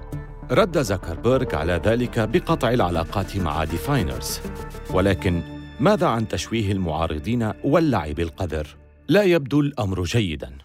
رد 0.51 0.83
زكربيرغ 0.83 1.57
على 1.57 1.81
ذلك 1.85 2.21
بقطع 2.21 2.71
العلاقات 2.71 3.37
مع 3.37 3.65
Definers 3.65 4.41
ولكن 4.91 5.60
ماذا 5.81 6.07
عن 6.07 6.29
تشويه 6.29 6.73
المعارضين 6.73 7.53
واللعب 7.65 8.21
القذر 8.21 8.77
لا 9.09 9.23
يبدو 9.23 9.61
الأمر 9.61 10.03
جيدا. 10.03 10.59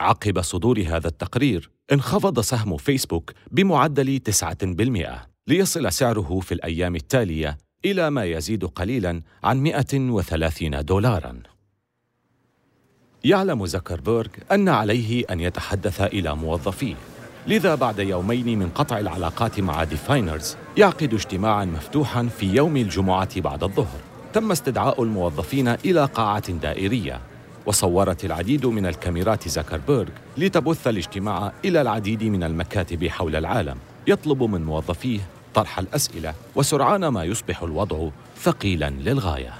عقب 0.00 0.40
صدور 0.40 0.80
هذا 0.80 1.08
التقرير 1.08 1.70
انخفض 1.92 2.40
سهم 2.40 2.76
فيسبوك 2.76 3.32
بمعدل 3.50 4.18
9% 4.18 5.28
ليصل 5.46 5.92
سعره 5.92 6.40
في 6.40 6.54
الأيام 6.54 6.96
التالية 6.96 7.58
إلى 7.84 8.10
ما 8.10 8.24
يزيد 8.24 8.64
قليلاً 8.64 9.22
عن 9.44 9.62
130 9.62 10.84
دولاراً. 10.84 11.42
يعلم 13.24 13.66
زكربيرغ 13.66 14.30
أن 14.52 14.68
عليه 14.68 15.24
أن 15.30 15.40
يتحدث 15.40 16.00
إلى 16.00 16.36
موظفيه 16.36 16.96
لذا 17.46 17.74
بعد 17.74 17.98
يومين 17.98 18.58
من 18.58 18.68
قطع 18.68 18.98
العلاقات 18.98 19.60
مع 19.60 19.84
ديفاينرز 19.84 20.56
يعقد 20.76 21.14
اجتماعا 21.14 21.64
مفتوحا 21.64 22.28
في 22.38 22.46
يوم 22.46 22.76
الجمعة 22.76 23.40
بعد 23.40 23.62
الظهر. 23.62 24.11
تم 24.32 24.50
استدعاء 24.52 25.02
الموظفين 25.02 25.68
إلى 25.68 26.04
قاعة 26.04 26.52
دائرية 26.52 27.20
وصورت 27.66 28.24
العديد 28.24 28.66
من 28.66 28.86
الكاميرات 28.86 29.48
زكربيرغ 29.48 30.08
لتبث 30.36 30.88
الاجتماع 30.88 31.52
إلى 31.64 31.80
العديد 31.80 32.24
من 32.24 32.42
المكاتب 32.42 33.06
حول 33.06 33.36
العالم. 33.36 33.76
يطلب 34.06 34.42
من 34.42 34.64
موظفيه 34.64 35.20
طرح 35.54 35.78
الأسئلة 35.78 36.34
وسرعان 36.54 37.08
ما 37.08 37.24
يصبح 37.24 37.62
الوضع 37.62 38.08
ثقيلا 38.38 38.90
للغاية. 38.90 39.54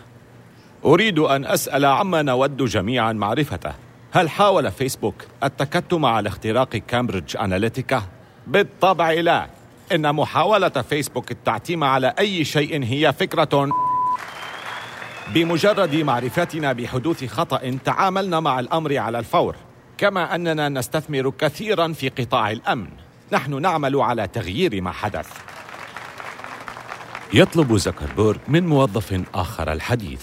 أريد 0.84 1.18
أن 1.18 1.44
أسأل 1.44 1.84
عما 1.84 2.22
نود 2.22 2.56
جميعا 2.64 3.12
معرفته. 3.12 3.72
هل 4.12 4.30
حاول 4.30 4.70
فيسبوك 4.70 5.14
التكتم 5.44 6.04
على 6.04 6.28
اختراق 6.28 6.68
كامبريدج 6.68 7.36
أناليتيكا؟ 7.36 8.02
بالطبع 8.46 9.12
لا. 9.12 9.46
إن 9.94 10.14
محاولة 10.14 10.68
فيسبوك 10.68 11.30
التعتيم 11.30 11.84
على 11.84 12.14
أي 12.18 12.44
شيء 12.44 12.84
هي 12.84 13.12
فكرة 13.12 13.68
بمجرد 15.28 15.94
معرفتنا 15.94 16.72
بحدوث 16.72 17.24
خطأ 17.24 17.78
تعاملنا 17.84 18.40
مع 18.40 18.60
الأمر 18.60 18.98
على 18.98 19.18
الفور 19.18 19.56
كما 19.98 20.34
أننا 20.34 20.68
نستثمر 20.68 21.30
كثيرا 21.38 21.92
في 21.92 22.08
قطاع 22.08 22.50
الأمن. 22.50 22.88
نحن 23.32 23.62
نعمل 23.62 23.96
على 23.96 24.26
تغيير 24.26 24.80
ما 24.80 24.92
حدث. 24.92 25.28
يطلب 27.34 27.76
زكربيرغ 27.76 28.36
من 28.48 28.66
موظف 28.66 29.22
آخر 29.34 29.72
الحديث. 29.72 30.22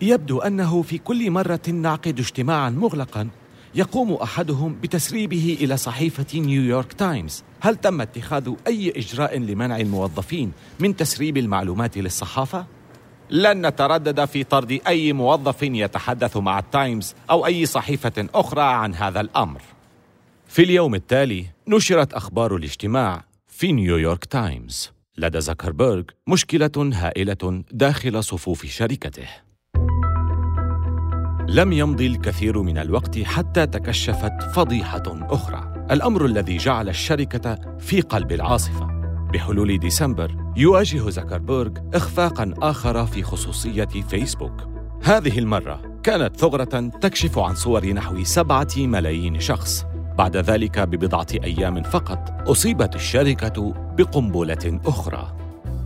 يبدو 0.00 0.38
أنه 0.38 0.82
في 0.82 0.98
كل 0.98 1.30
مرة 1.30 1.60
نعقد 1.68 2.18
اجتماعا 2.18 2.70
مغلقا 2.70 3.28
يقوم 3.74 4.12
أحدهم 4.12 4.76
بتسريبه 4.82 5.58
إلى 5.60 5.76
صحيفة 5.76 6.38
نيويورك 6.40 6.92
تايمز. 6.92 7.44
هل 7.60 7.76
تم 7.76 8.00
اتخاذ 8.00 8.52
أي 8.66 8.92
إجراء 8.96 9.38
لمنع 9.38 9.76
الموظفين 9.76 10.52
من 10.80 10.96
تسريب 10.96 11.36
المعلومات 11.36 11.98
للصحافة؟ 11.98 12.75
لن 13.30 13.66
نتردد 13.66 14.24
في 14.24 14.44
طرد 14.44 14.80
أي 14.86 15.12
موظف 15.12 15.62
يتحدث 15.62 16.36
مع 16.36 16.58
التايمز 16.58 17.14
أو 17.30 17.46
أي 17.46 17.66
صحيفة 17.66 18.28
أخرى 18.34 18.62
عن 18.62 18.94
هذا 18.94 19.20
الأمر. 19.20 19.60
في 20.48 20.62
اليوم 20.62 20.94
التالي 20.94 21.46
نشرت 21.68 22.12
أخبار 22.12 22.56
الاجتماع 22.56 23.24
في 23.48 23.72
نيويورك 23.72 24.24
تايمز. 24.24 24.90
لدى 25.18 25.40
زكربيرغ 25.40 26.02
مشكلة 26.26 26.90
هائلة 26.94 27.64
داخل 27.70 28.24
صفوف 28.24 28.66
شركته. 28.66 29.28
لم 31.48 31.72
يمضي 31.72 32.06
الكثير 32.06 32.62
من 32.62 32.78
الوقت 32.78 33.18
حتى 33.18 33.66
تكشفت 33.66 34.42
فضيحة 34.54 35.02
أخرى. 35.06 35.86
الأمر 35.90 36.24
الذي 36.24 36.56
جعل 36.56 36.88
الشركة 36.88 37.76
في 37.78 38.00
قلب 38.00 38.32
العاصفة. 38.32 38.95
بحلول 39.36 39.78
ديسمبر 39.78 40.36
يواجه 40.56 41.10
زكربيرغ 41.10 41.70
إخفاقا 41.94 42.54
آخر 42.62 43.06
في 43.06 43.22
خصوصية 43.22 43.88
فيسبوك. 44.08 44.52
هذه 45.02 45.38
المرة 45.38 46.00
كانت 46.02 46.36
ثغرة 46.36 46.90
تكشف 47.00 47.38
عن 47.38 47.54
صور 47.54 47.86
نحو 47.86 48.24
سبعة 48.24 48.68
ملايين 48.76 49.40
شخص. 49.40 49.84
بعد 50.18 50.36
ذلك 50.36 50.78
ببضعة 50.78 51.26
أيام 51.44 51.82
فقط 51.82 52.48
أصيبت 52.48 52.94
الشركة 52.94 53.74
بقنبلة 53.98 54.80
أخرى. 54.86 55.36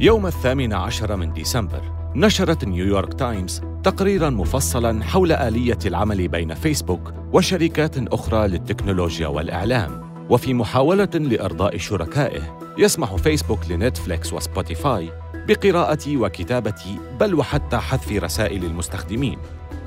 يوم 0.01 0.27
الثامن 0.27 0.73
عشر 0.73 1.17
من 1.17 1.33
ديسمبر 1.33 1.83
نشرت 2.15 2.65
نيويورك 2.65 3.15
تايمز 3.15 3.63
تقريرا 3.85 4.31
مفصلا 4.31 5.05
حول 5.05 5.33
آلية 5.33 5.79
العمل 5.87 6.29
بين 6.29 6.55
فيسبوك 6.55 7.15
وشركات 7.33 8.13
أخرى 8.13 8.49
للتكنولوجيا 8.49 9.29
والإعلام. 9.29 10.10
وفي 10.31 10.55
محاولة 10.55 11.09
لإرضاء 11.15 11.79
شركائه 11.79 12.59
يسمح 12.79 13.15
فيسبوك 13.15 13.59
لنتفليكس 13.71 14.33
وسبوتيفاي 14.33 15.13
بقراءة 15.35 16.17
وكتابة 16.17 16.99
بل 17.21 17.35
وحتى 17.35 17.79
حذف 17.79 18.13
رسائل 18.13 18.65
المستخدمين. 18.65 19.39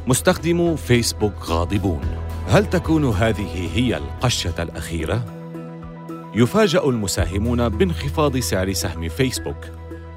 مستخدمو 0.07 0.75
فيسبوك 0.75 1.33
غاضبون. 1.45 2.01
هل 2.47 2.69
تكون 2.69 3.05
هذه 3.05 3.69
هي 3.73 3.97
القشة 3.97 4.63
الأخيرة؟ 4.63 5.25
يفاجأ 6.35 6.83
المساهمون 6.83 7.69
بانخفاض 7.69 8.37
سعر 8.37 8.73
سهم 8.73 9.09
فيسبوك. 9.09 9.65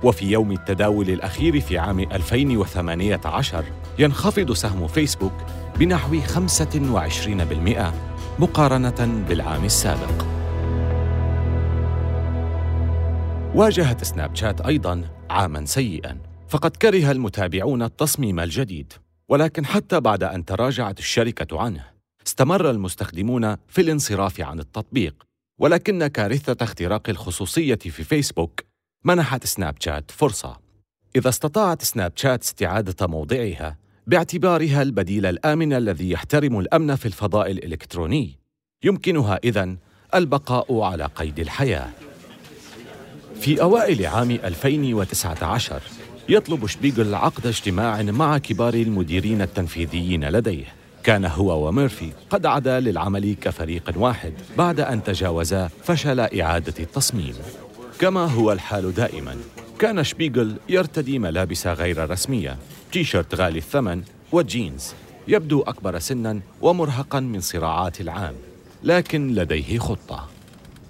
وفي 0.02 0.30
يوم 0.30 0.52
التداول 0.52 1.10
الأخير 1.10 1.60
في 1.60 1.78
عام 1.78 2.00
2018 2.00 3.64
ينخفض 3.98 4.52
سهم 4.52 4.86
فيسبوك 4.86 5.34
بنحو 5.78 6.20
25% 6.20 8.15
مقارنة 8.38 9.24
بالعام 9.28 9.64
السابق. 9.64 10.24
واجهت 13.54 14.04
سناب 14.04 14.36
شات 14.36 14.60
أيضاً 14.60 15.10
عاماً 15.30 15.64
سيئاً، 15.64 16.18
فقد 16.48 16.76
كره 16.76 17.10
المتابعون 17.10 17.82
التصميم 17.82 18.40
الجديد، 18.40 18.92
ولكن 19.28 19.66
حتى 19.66 20.00
بعد 20.00 20.22
أن 20.22 20.44
تراجعت 20.44 20.98
الشركة 20.98 21.60
عنه، 21.60 21.84
استمر 22.26 22.70
المستخدمون 22.70 23.56
في 23.68 23.80
الانصراف 23.80 24.40
عن 24.40 24.58
التطبيق، 24.58 25.26
ولكن 25.60 26.06
كارثة 26.06 26.64
اختراق 26.64 27.08
الخصوصية 27.08 27.78
في 27.78 28.04
فيسبوك 28.04 28.60
منحت 29.04 29.46
سناب 29.46 29.74
شات 29.80 30.10
فرصة. 30.10 30.56
إذا 31.16 31.28
استطاعت 31.28 31.82
سناب 31.82 32.12
شات 32.16 32.42
استعادة 32.42 33.06
موضعها 33.06 33.76
باعتبارها 34.08 34.82
البديل 34.82 35.26
الآمن 35.26 35.72
الذي 35.72 36.10
يحترم 36.10 36.58
الأمن 36.58 36.94
في 36.94 37.06
الفضاء 37.06 37.50
الإلكتروني، 37.50 38.38
يمكنها 38.84 39.40
إذن 39.44 39.76
البقاء 40.14 40.80
على 40.80 41.04
قيد 41.04 41.38
الحياة. 41.38 41.88
في 43.40 43.62
أوائل 43.62 44.06
عام 44.06 44.30
2019 44.30 45.82
يطلب 46.28 46.66
شبيغل 46.66 47.14
عقد 47.14 47.46
اجتماع 47.46 48.02
مع 48.02 48.38
كبار 48.38 48.74
المديرين 48.74 49.42
التنفيذيين 49.42 50.28
لديه. 50.28 50.64
كان 51.02 51.24
هو 51.24 51.68
وميرفي 51.68 52.12
قد 52.30 52.46
عدا 52.46 52.80
للعمل 52.80 53.36
كفريق 53.40 53.92
واحد 53.96 54.32
بعد 54.58 54.80
أن 54.80 55.02
تجاوزا 55.02 55.68
فشل 55.84 56.20
إعادة 56.20 56.74
التصميم. 56.80 57.34
كما 57.98 58.24
هو 58.26 58.52
الحال 58.52 58.94
دائما 58.94 59.36
كان 59.78 60.04
شبيغل 60.04 60.56
يرتدي 60.68 61.18
ملابس 61.18 61.66
غير 61.66 62.10
رسمية. 62.10 62.58
تيشيرت 62.92 63.34
غالي 63.34 63.58
الثمن 63.58 64.02
وجينز 64.32 64.94
يبدو 65.28 65.62
أكبر 65.62 65.98
سنا 65.98 66.40
ومرهقا 66.62 67.20
من 67.20 67.40
صراعات 67.40 68.00
العام 68.00 68.34
لكن 68.84 69.34
لديه 69.34 69.78
خطة. 69.78 70.28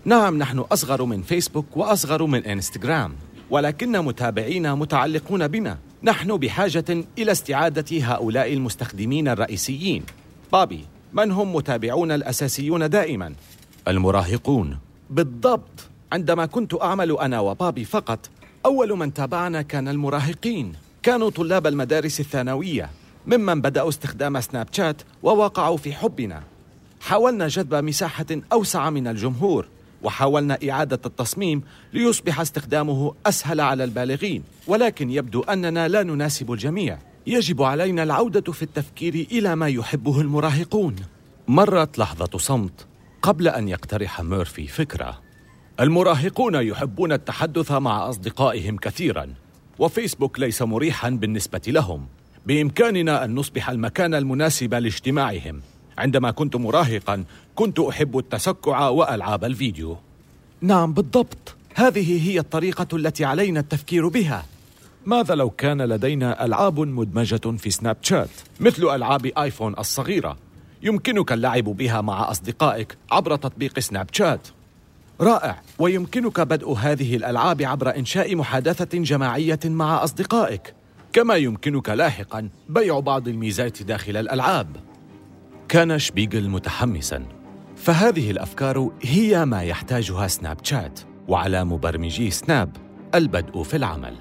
نعم 0.04 0.38
نحن 0.38 0.58
أصغر 0.58 1.04
من 1.04 1.22
فيسبوك 1.22 1.76
وأصغر 1.76 2.26
من 2.26 2.44
إنستغرام 2.44 3.14
ولكن 3.50 3.98
متابعينا 3.98 4.74
متعلقون 4.74 5.48
بنا. 5.48 5.78
نحن 6.02 6.36
بحاجة 6.36 7.04
إلى 7.18 7.32
استعادة 7.32 8.02
هؤلاء 8.02 8.52
المستخدمين 8.52 9.28
الرئيسيين. 9.28 10.04
بابي 10.52 10.84
من 11.12 11.32
هم 11.32 11.54
متابعون 11.54 12.12
الأساسيون 12.12 12.90
دائما؟ 12.90 13.34
المراهقون. 13.88 14.78
بالضبط. 15.10 15.86
عندما 16.12 16.46
كنت 16.46 16.82
أعمل 16.82 17.18
أنا 17.18 17.40
وبابي 17.40 17.84
فقط 17.84 18.30
أول 18.66 18.98
من 18.98 19.14
تابعنا 19.14 19.62
كان 19.62 19.88
المراهقين. 19.88 20.72
كانوا 21.06 21.30
طلاب 21.30 21.66
المدارس 21.66 22.20
الثانوية 22.20 22.90
ممن 23.26 23.60
بدأوا 23.60 23.88
استخدام 23.88 24.40
سناب 24.40 24.68
شات 24.72 25.02
ووقعوا 25.22 25.76
في 25.76 25.92
حبنا. 25.92 26.42
حاولنا 27.00 27.48
جذب 27.48 27.74
مساحة 27.74 28.26
أوسع 28.52 28.90
من 28.90 29.06
الجمهور 29.06 29.68
وحاولنا 30.02 30.58
إعادة 30.70 31.00
التصميم 31.06 31.62
ليصبح 31.92 32.40
استخدامه 32.40 33.14
أسهل 33.26 33.60
على 33.60 33.84
البالغين. 33.84 34.42
ولكن 34.66 35.10
يبدو 35.10 35.42
أننا 35.42 35.88
لا 35.88 36.02
نناسب 36.02 36.52
الجميع. 36.52 36.98
يجب 37.26 37.62
علينا 37.62 38.02
العودة 38.02 38.52
في 38.52 38.62
التفكير 38.62 39.14
إلى 39.14 39.56
ما 39.56 39.68
يحبه 39.68 40.20
المراهقون. 40.20 40.96
مرت 41.48 41.98
لحظة 41.98 42.38
صمت 42.38 42.86
قبل 43.22 43.48
أن 43.48 43.68
يقترح 43.68 44.20
ميرفي 44.20 44.66
فكرة. 44.66 45.20
المراهقون 45.80 46.54
يحبون 46.54 47.12
التحدث 47.12 47.72
مع 47.72 48.08
أصدقائهم 48.08 48.76
كثيرا. 48.76 49.45
وفيسبوك 49.78 50.40
ليس 50.40 50.62
مريحا 50.62 51.10
بالنسبة 51.10 51.60
لهم. 51.66 52.06
بإمكاننا 52.46 53.24
أن 53.24 53.34
نصبح 53.34 53.70
المكان 53.70 54.14
المناسب 54.14 54.74
لاجتماعهم. 54.74 55.60
عندما 55.98 56.30
كنت 56.30 56.56
مراهقا 56.56 57.24
كنت 57.54 57.78
أحب 57.78 58.18
التسكع 58.18 58.88
وألعاب 58.88 59.44
الفيديو. 59.44 59.96
نعم 60.60 60.92
بالضبط. 60.92 61.54
هذه 61.74 62.30
هي 62.30 62.38
الطريقة 62.38 62.96
التي 62.96 63.24
علينا 63.24 63.60
التفكير 63.60 64.08
بها. 64.08 64.44
ماذا 65.06 65.34
لو 65.34 65.50
كان 65.50 65.82
لدينا 65.82 66.44
ألعاب 66.44 66.80
مدمجة 66.80 67.56
في 67.58 67.70
سناب 67.70 67.96
شات؟ 68.02 68.30
مثل 68.60 68.82
ألعاب 68.82 69.26
آيفون 69.26 69.74
الصغيرة. 69.78 70.36
يمكنك 70.82 71.32
اللعب 71.32 71.64
بها 71.64 72.00
مع 72.00 72.30
أصدقائك 72.30 72.96
عبر 73.10 73.36
تطبيق 73.36 73.78
سناب 73.78 74.08
شات. 74.12 74.48
رائع. 75.20 75.62
ويمكنك 75.78 76.40
بدء 76.40 76.72
هذه 76.72 77.16
الألعاب 77.16 77.62
عبر 77.62 77.96
إنشاء 77.96 78.36
محادثة 78.36 78.98
جماعية 78.98 79.58
مع 79.64 80.04
أصدقائك. 80.04 80.74
كما 81.12 81.34
يمكنك 81.34 81.88
لاحقا 81.88 82.48
بيع 82.68 83.00
بعض 83.00 83.28
الميزات 83.28 83.82
داخل 83.82 84.16
الألعاب. 84.16 84.76
كان 85.68 85.98
شبيغل 85.98 86.48
متحمسا. 86.48 87.26
فهذه 87.76 88.30
الأفكار 88.30 88.90
هي 89.02 89.44
ما 89.44 89.62
يحتاجها 89.62 90.28
سناب 90.28 90.58
شات. 90.62 91.00
وعلى 91.28 91.64
مبرمجي 91.64 92.30
سناب 92.30 92.76
البدء 93.14 93.62
في 93.62 93.76
العمل. 93.76 94.16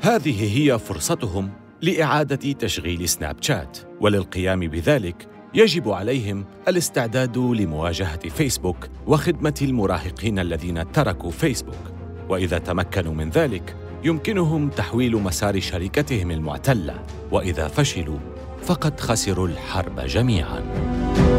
هذه 0.00 0.58
هي 0.58 0.78
فرصتهم 0.78 1.50
لإعادة 1.82 2.52
تشغيل 2.52 3.08
سناب 3.08 3.36
شات. 3.40 3.78
وللقيام 4.00 4.60
بذلك 4.60 5.33
يجب 5.54 5.88
عليهم 5.88 6.44
الاستعداد 6.68 7.38
لمواجهة 7.38 8.28
فيسبوك 8.28 8.88
وخدمة 9.06 9.54
المراهقين 9.62 10.38
الذين 10.38 10.92
تركوا 10.92 11.30
فيسبوك. 11.30 11.92
وإذا 12.28 12.58
تمكنوا 12.58 13.14
من 13.14 13.30
ذلك 13.30 13.76
يمكنهم 14.04 14.68
تحويل 14.68 15.16
مسار 15.16 15.60
شركتهم 15.60 16.30
المعتلة. 16.30 17.02
وإذا 17.32 17.68
فشلوا 17.68 18.18
فقد 18.62 19.00
خسروا 19.00 19.48
الحرب 19.48 20.00
جميعاً. 20.00 21.33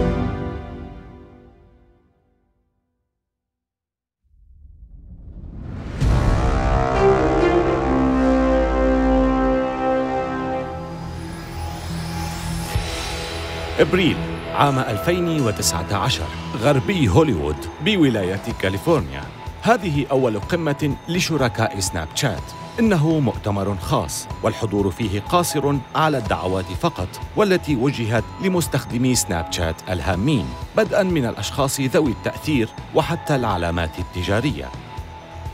إبريل 13.90 14.18
عام 14.56 14.80
2019 14.80 16.24
غربي 16.58 17.10
هوليوود 17.10 17.56
بولاية 17.82 18.42
كاليفورنيا. 18.62 19.22
هذه 19.62 20.06
أول 20.12 20.40
قمة 20.40 20.96
لشركاء 21.10 21.80
سناب 21.80 22.08
شات. 22.16 22.44
إنه 22.80 23.20
مؤتمر 23.20 23.76
خاص 23.76 24.28
والحضور 24.44 24.92
فيه 24.92 25.20
قاصر 25.20 25.76
على 25.96 26.18
الدعوات 26.18 26.66
فقط 26.66 27.08
والتي 27.36 27.76
وجهت 27.76 28.24
لمستخدمي 28.44 29.16
سناب 29.16 29.52
شات 29.52 29.76
الهامين 29.90 30.46
بدءا 30.78 31.04
من 31.04 31.26
الأشخاص 31.26 31.82
ذوي 31.82 32.12
التأثير 32.12 32.70
وحتى 32.96 33.36
العلامات 33.36 34.00
التجارية. 34.00 34.70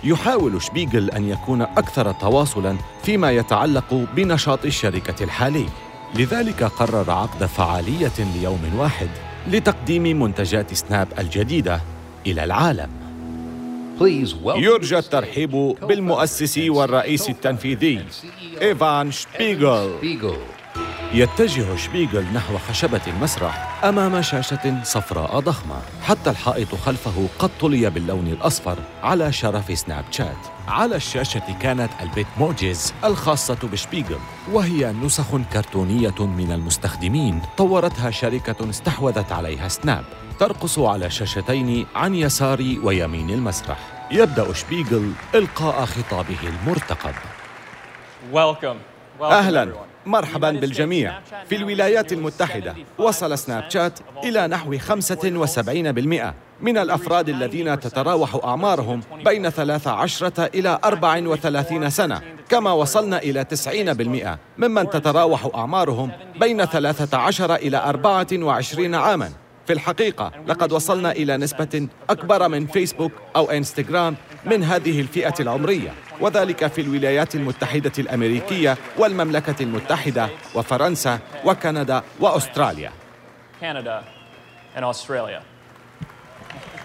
يحاول 0.03 0.61
شبيغل 0.61 1.09
أن 1.09 1.29
يكون 1.29 1.61
أكثر 1.61 2.11
تواصلاً 2.11 2.77
فيما 3.03 3.31
يتعلق 3.31 3.93
بنشاط 4.15 4.65
الشركة 4.65 5.23
الحالي 5.23 5.65
لذلك 6.15 6.63
قرر 6.63 7.11
عقد 7.11 7.45
فعالية 7.45 8.11
ليوم 8.35 8.71
واحد 8.77 9.09
لتقديم 9.47 10.21
منتجات 10.21 10.73
سناب 10.73 11.07
الجديدة 11.19 11.81
إلى 12.27 12.43
العالم. 12.43 12.89
يرجى 14.63 14.97
الترحيب 14.97 15.51
بالمؤسس 15.81 16.57
والرئيس 16.57 17.29
التنفيذي 17.29 18.05
إيفان 18.61 19.11
شبيغل 19.11 19.91
يتجه 21.13 21.75
شبيغل 21.75 22.25
نحو 22.33 22.57
خشبة 22.57 23.01
المسرح 23.07 23.85
أمام 23.85 24.21
شاشة 24.21 24.83
صفراء 24.83 25.39
ضخمة 25.39 25.75
حتى 26.03 26.29
الحائط 26.29 26.75
خلفه 26.75 27.27
قد 27.39 27.49
طلي 27.61 27.89
باللون 27.89 28.27
الأصفر 28.27 28.77
على 29.03 29.31
شرف 29.31 29.79
سناب 29.79 30.05
شات. 30.11 30.37
على 30.67 30.95
الشاشة 30.95 31.57
كانت 31.61 31.89
البيت 32.01 32.27
موجيز 32.37 32.93
الخاصة 33.03 33.57
بشبيغل 33.63 34.19
وهي 34.51 34.93
نسخ 35.03 35.37
كرتونية 35.53 36.19
من 36.19 36.51
المستخدمين 36.51 37.41
طورتها 37.57 38.11
شركة 38.11 38.69
استحوذت 38.69 39.31
عليها 39.31 39.67
سناب 39.67 40.03
ترقص 40.39 40.79
على 40.79 41.09
شاشتين 41.09 41.85
عن 41.95 42.15
يسار 42.15 42.75
ويمين 42.83 43.29
المسرح. 43.29 43.77
يبدأ 44.11 44.53
شبيغل 44.53 45.11
إلقاء 45.35 45.85
خطابه 45.85 46.37
المرتقب. 46.43 47.13
أهلاً. 49.21 49.90
مرحبا 50.05 50.51
بالجميع. 50.51 51.19
في 51.49 51.55
الولايات 51.55 52.13
المتحدة 52.13 52.75
وصل 52.97 53.37
سناب 53.37 53.69
شات 53.69 53.99
إلى 54.23 54.47
نحو 54.47 54.77
75% 54.77 56.33
من 56.61 56.77
الأفراد 56.77 57.29
الذين 57.29 57.79
تتراوح 57.79 58.45
أعمارهم 58.45 59.01
بين 59.25 59.49
13 59.49 60.31
إلى 60.55 60.79
34 60.83 61.89
سنة 61.89 62.21
كما 62.49 62.71
وصلنا 62.71 63.17
إلى 63.17 63.45
90% 63.45 64.37
ممن 64.57 64.89
تتراوح 64.89 65.49
أعمارهم 65.55 66.11
بين 66.39 66.65
13 66.65 67.55
إلى 67.55 67.77
24 67.77 68.95
عاماً. 68.95 69.31
في 69.67 69.73
الحقيقة 69.73 70.31
لقد 70.47 70.71
وصلنا 70.71 71.11
إلى 71.11 71.37
نسبة 71.37 71.87
أكبر 72.09 72.47
من 72.47 72.67
فيسبوك 72.67 73.11
أو 73.35 73.51
إنستغرام 73.51 74.15
من 74.45 74.63
هذه 74.63 75.01
الفئة 75.01 75.33
العمرية. 75.39 75.93
وذلك 76.21 76.67
في 76.67 76.81
الولايات 76.81 77.35
المتحدة 77.35 77.91
الأمريكية 77.99 78.77
والمملكة 78.97 79.63
المتحدة 79.63 80.29
وفرنسا 80.55 81.19
وكندا 81.45 82.03
وأستراليا. 82.19 82.91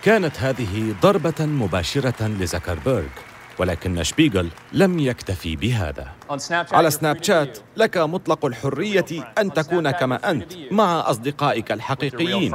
كانت 0.03 0.40
هذه 0.40 0.94
ضربة 1.03 1.46
مباشرة 1.46 2.27
لزكربيرغ 2.27 3.09
ولكن 3.59 4.03
شبيغل 4.03 4.49
لم 4.72 4.99
يكتفي 4.99 5.57
بهذا. 5.57 6.09
على 6.72 6.90
سناب 6.90 7.22
شات 7.22 7.59
لك 7.77 7.96
مطلق 7.99 8.44
الحرية 8.44 9.05
أن 9.38 9.53
تكون 9.53 9.90
كما 9.90 10.31
أنت 10.31 10.53
مع 10.70 11.11
أصدقائك 11.11 11.72
الحقيقيين. 11.72 12.55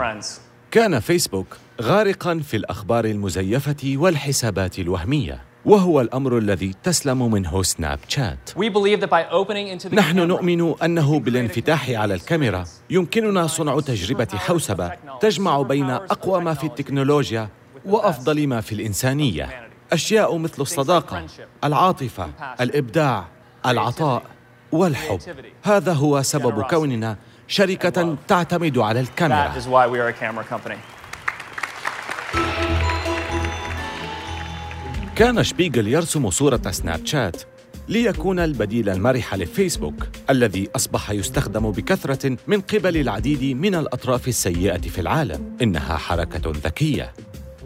كان 0.72 1.00
فيسبوك 1.00 1.58
غارقا 1.82 2.41
في 2.48 2.58
الأخبار 2.58 3.06
المزيفة 3.06 3.94
والحسابات 3.96 4.80
الوهمية. 4.80 5.50
وهو 5.65 6.02
الأمر 6.02 6.38
الذي 6.38 6.76
تسلم 6.84 7.32
منه 7.32 7.63
سناب 7.63 8.00
شات 8.08 8.50
نحن 9.93 10.17
نؤمن 10.28 10.74
أنه 10.84 11.19
بالانفتاح 11.19 11.89
على 11.89 12.13
الكاميرا 12.13 12.63
يمكننا 12.89 13.47
صنع 13.47 13.80
تجربة 13.80 14.28
حوسبة 14.36 14.91
تجمع 15.21 15.62
بين 15.62 15.89
أقوى 15.89 16.41
ما 16.41 16.54
في 16.54 16.63
التكنولوجيا 16.63 17.50
وأفضل 17.86 18.47
ما 18.47 18.62
في 18.62 18.71
الإنسانية. 18.76 19.50
أشياء 19.93 20.38
مثل 20.38 20.62
الصداقة 20.62 21.26
العاطفة 21.63 22.30
الإبداع 22.62 23.26
العطاء 23.65 24.24
والحب. 24.71 25.19
هذا 25.63 25.93
هو 25.93 26.21
سبب 26.21 26.62
كوننا 26.62 27.17
شركة 27.47 28.15
تعتمد 28.28 28.78
على 28.78 29.00
الكاميرا. 29.00 29.52
كان 35.15 35.43
شبيغل 35.43 35.88
يرسم 35.88 36.30
صورة 36.30 36.62
سناب 36.71 37.06
شات 37.06 37.41
ليكون 37.89 38.39
البديل 38.39 38.89
المرح 38.89 39.36
لفيسبوك 39.36 40.08
الذي 40.30 40.69
أصبح 40.76 41.12
يستخدم 41.12 41.71
بكثرة 41.71 42.38
من 42.47 42.62
قبل 42.62 42.97
العديد 42.97 43.58
من 43.58 43.76
الأطراف 43.76 44.28
السيئة 44.28 44.82
في 44.82 45.02
العالم. 45.02 45.58
إنها 45.62 45.97
حركة 45.97 46.52
ذكية. 46.65 47.13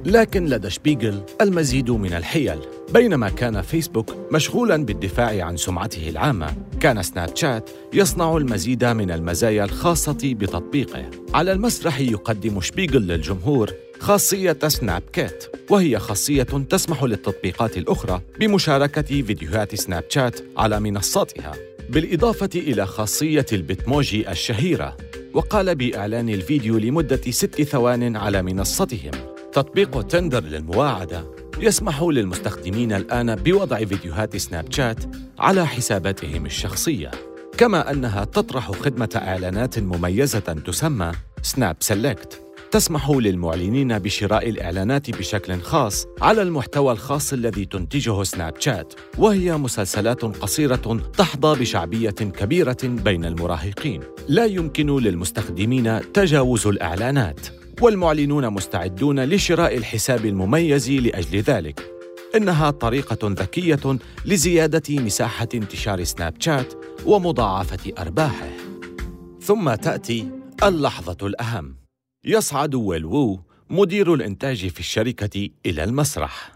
لكن 0.05 0.45
لدى 0.45 0.69
شبيغل 0.69 1.21
المزيد 1.41 1.91
من 1.91 2.13
الحيل. 2.13 2.60
بينما 2.93 3.29
كان 3.29 3.62
فيسبوك 3.62 4.15
مشغولا 4.31 4.86
بالدفاع 4.86 5.45
عن 5.45 5.58
سمعته 5.58 6.10
العامة 6.10 6.55
كان 6.79 7.03
سناب 7.03 7.36
شات 7.36 7.69
يصنع 7.93 8.38
المزيد 8.38 8.86
من 8.86 9.12
المزايا 9.12 9.63
الخاصة 9.63 10.17
بتطبيقه. 10.23 11.10
على 11.34 11.51
المسرح 11.51 11.99
يقدم 11.99 12.62
شبيغل 12.62 13.08
للجمهور 13.08 13.71
خاصية 13.99 14.58
سناب 14.67 15.03
كات 15.13 15.43
وهي 15.69 15.99
خاصية 15.99 16.43
تسمح 16.43 17.03
للتطبيقات 17.03 17.77
الأخرى 17.77 18.21
بمشاركة 18.39 19.01
فيديوهات 19.01 19.75
سناب 19.75 20.03
شات 20.10 20.39
على 20.58 20.79
منصاتها. 20.79 21.51
بالإضافة 21.89 22.49
إلى 22.55 22.86
خاصية 22.86 23.45
البتموجي 23.53 24.31
الشهيرة 24.31 24.97
وقال 25.34 25.75
بإعلان 25.75 26.29
الفيديو 26.29 26.77
لمدة 26.77 27.31
ست 27.31 27.62
ثوان 27.62 28.15
على 28.15 28.41
منصتهم. 28.41 29.12
تطبيق 29.53 30.01
تندر 30.01 30.43
للمواعدة 30.43 31.36
يسمح 31.60 32.01
للمستخدمين 32.01 32.93
الآن 32.93 33.36
بوضع 33.36 33.77
فيديوهات 33.77 34.38
سناب 34.38 34.71
شات 34.71 35.03
على 35.39 35.67
حساباتهم 35.67 36.45
الشخصية 36.45 37.12
كما 37.58 37.91
أنها 37.91 38.25
تطرح 38.25 38.71
خدمة 38.71 39.10
إعلانات 39.15 39.79
مميزة 39.79 40.39
تسمى 40.39 41.12
Snap 41.41 41.75
Select. 41.79 42.44
تسمح 42.71 43.10
للمعلنين 43.10 43.99
بشراء 43.99 44.49
الإعلانات 44.49 45.10
بشكل 45.10 45.62
خاص 45.62 46.06
على 46.21 46.41
المحتوى 46.41 46.91
الخاص 46.91 47.34
الذي 47.34 47.65
تنتجه 47.65 48.23
سناب 48.23 48.54
شات 48.60 48.93
وهي 49.17 49.58
مسلسلات 49.58 50.21
قصيرة 50.21 51.01
تحظى 51.17 51.60
بشعبية 51.60 52.10
كبيرة 52.10 52.78
بين 52.84 53.25
المراهقين. 53.25 54.01
لا 54.28 54.45
يمكن 54.45 54.99
للمستخدمين 54.99 56.12
تجاوز 56.12 56.67
الإعلانات 56.67 57.39
والمعلنون 57.82 58.49
مستعدون 58.49 59.23
لشراء 59.23 59.78
الحساب 59.78 60.25
المميز 60.25 60.91
لأجل 60.91 61.39
ذلك. 61.39 61.91
إنها 62.36 62.71
طريقة 62.71 63.17
ذكية 63.23 63.99
لزيادة 64.25 65.01
مساحة 65.01 65.47
انتشار 65.56 66.04
سناب 66.04 66.34
شات 66.39 66.73
ومضاعفة 67.06 67.93
أرباحه. 67.99 68.49
ثم 69.41 69.73
تأتي 69.73 70.30
اللحظة 70.63 71.28
الأهم. 71.28 71.84
يصعد 72.25 72.75
ويل 72.75 73.05
وو 73.05 73.39
مدير 73.69 74.13
الإنتاج 74.13 74.67
في 74.67 74.79
الشركة 74.79 75.49
إلى 75.65 75.83
المسرح. 75.83 76.51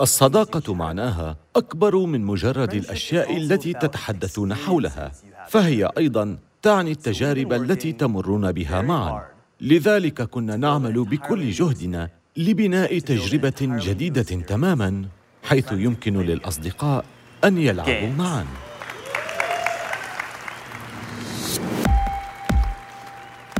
الصداقة 0.00 0.74
معناها 0.74 1.36
أكبر 1.56 1.96
من 1.96 2.24
مجرد 2.24 2.74
الأشياء 2.74 3.36
التي 3.36 3.72
تتحدثون 3.72 4.54
حولها 4.54 5.12
فهي 5.48 5.90
أيضا 5.98 6.38
تعني 6.62 6.90
التجارب 6.90 7.52
التي 7.52 7.92
تمرون 7.92 8.52
بها 8.52 8.82
معا. 8.82 9.22
لذلك 9.60 10.22
كنا 10.22 10.56
نعمل 10.56 11.04
بكل 11.04 11.50
جهدنا 11.50 12.10
لبناء 12.36 12.98
تجربة 12.98 13.54
جديدة 13.60 14.22
تماما 14.22 15.04
حيث 15.42 15.72
يمكن 15.72 16.16
للأصدقاء 16.16 17.04
أن 17.44 17.58
يلعبوا 17.58 18.08
معا. 18.18 18.46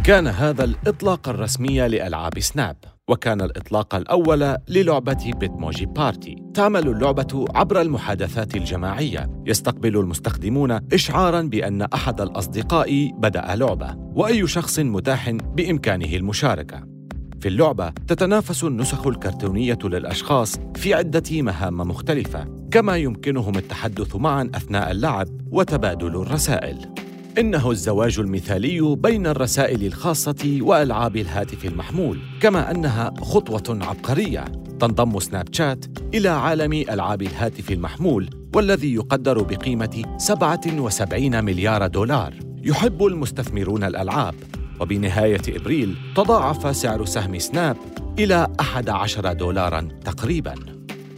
كان 0.04 0.26
هذا 0.26 0.64
الإطلاق 0.64 1.28
الرسمي 1.28 1.88
لألعاب 1.88 2.38
سناب 2.38 2.76
وكان 3.08 3.40
الإطلاق 3.40 3.94
الأول 3.94 4.56
للعبة 4.68 5.32
بيتموجي 5.36 5.86
بارتي. 5.86 6.36
تعمل 6.54 6.88
اللعبة 6.88 7.44
عبر 7.54 7.80
المحادثات 7.80 8.56
الجماعية. 8.56 9.42
يستقبل 9.46 9.96
المستخدمون 9.96 10.70
إشعاراً 10.92 11.42
بأن 11.42 11.82
أحد 11.82 12.20
الأصدقاء 12.20 13.10
بدأ 13.18 13.56
لعبة 13.56 13.96
وأي 13.96 14.46
شخص 14.46 14.78
متاح 14.78 15.30
بإمكانه 15.30 16.16
المشاركة. 16.16 16.84
في 17.40 17.48
اللعبة 17.48 17.90
تتنافس 17.90 18.64
النسخ 18.64 19.06
الكرتونية 19.06 19.78
للأشخاص 19.84 20.58
في 20.74 20.94
عدة 20.94 21.42
مهام 21.42 21.76
مختلفة 21.76 22.46
كما 22.70 22.96
يمكنهم 22.96 23.56
التحدث 23.56 24.16
معا 24.16 24.50
أثناء 24.54 24.90
اللعب 24.90 25.26
وتبادل 25.50 26.16
الرسائل. 26.16 26.94
إنه 27.38 27.70
الزواج 27.70 28.18
المثالي 28.18 28.96
بين 28.96 29.26
الرسائل 29.26 29.84
الخاصة 29.86 30.58
وألعاب 30.60 31.16
الهاتف 31.16 31.64
المحمول، 31.64 32.18
كما 32.40 32.70
أنها 32.70 33.14
خطوة 33.20 33.78
عبقرية 33.84 34.44
تنضم 34.80 35.18
سناب 35.18 35.48
شات 35.52 35.84
إلى 36.14 36.28
عالم 36.28 36.72
ألعاب 36.72 37.22
الهاتف 37.22 37.70
المحمول 37.70 38.30
والذي 38.54 38.94
يقدر 38.94 39.42
بقيمة 39.42 40.16
77 40.18 41.44
مليار 41.44 41.86
دولار. 41.86 42.34
يحب 42.62 43.06
المستثمرون 43.06 43.84
الألعاب، 43.84 44.34
وبنهاية 44.80 45.42
إبريل 45.48 45.96
تضاعف 46.16 46.76
سعر 46.76 47.04
سهم 47.04 47.38
سناب 47.38 47.76
إلى 48.18 48.48
11 48.60 49.32
دولارا 49.32 49.88
تقريبا. 50.04 50.54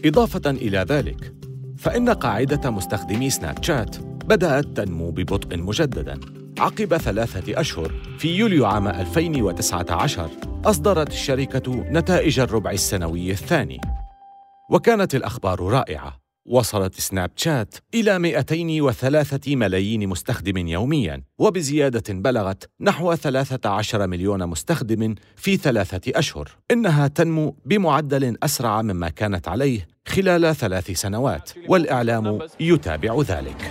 إضافة 0.05 0.51
إلى 0.51 0.79
ذلك، 0.89 1.35
فإن 1.79 2.09
قاعدة 2.09 2.71
مستخدمي 2.71 3.31
سناب 3.31 3.65
شات 3.65 3.97
بدأت 4.27 4.65
تنمو 4.65 5.11
ببطء 5.11 5.57
مجددا. 5.57 6.21
عقب 6.59 6.97
ثلاثة 6.97 7.61
أشهر 7.61 7.93
في 8.19 8.37
يوليو 8.37 8.67
عام 8.67 8.89
2019 8.89 10.31
أصدرت 10.65 11.09
الشركة 11.09 11.75
نتائج 11.77 12.41
الربع 12.41 12.71
السنوي 12.71 13.31
الثاني. 13.31 13.81
وكانت 14.71 15.15
الأخبار 15.15 15.61
رائعة. 15.61 16.21
وصلت 16.47 16.95
سناب 16.95 17.31
شات 17.37 17.75
إلى 17.95 18.19
203 18.19 19.57
ملايين 19.57 20.09
مستخدم 20.09 20.57
يومياً 20.57 21.23
وبزيادة 21.39 22.15
بلغت 22.15 22.71
نحو 22.81 23.15
13 23.15 24.07
مليون 24.07 24.47
مستخدم 24.47 25.15
في 25.37 25.57
ثلاثة 25.57 26.13
أشهر. 26.19 26.51
إنها 26.71 27.09
تنمو 27.09 27.57
بمعدل 27.65 28.37
أسرع 28.43 28.83
مما 28.83 29.09
كانت 29.09 29.49
عليه 29.49 29.96
خلال 30.09 30.57
ثلاث 30.57 30.91
سنوات 30.91 31.51
والإعلام 31.69 32.39
يتابع 32.61 33.21
ذلك. 33.29 33.71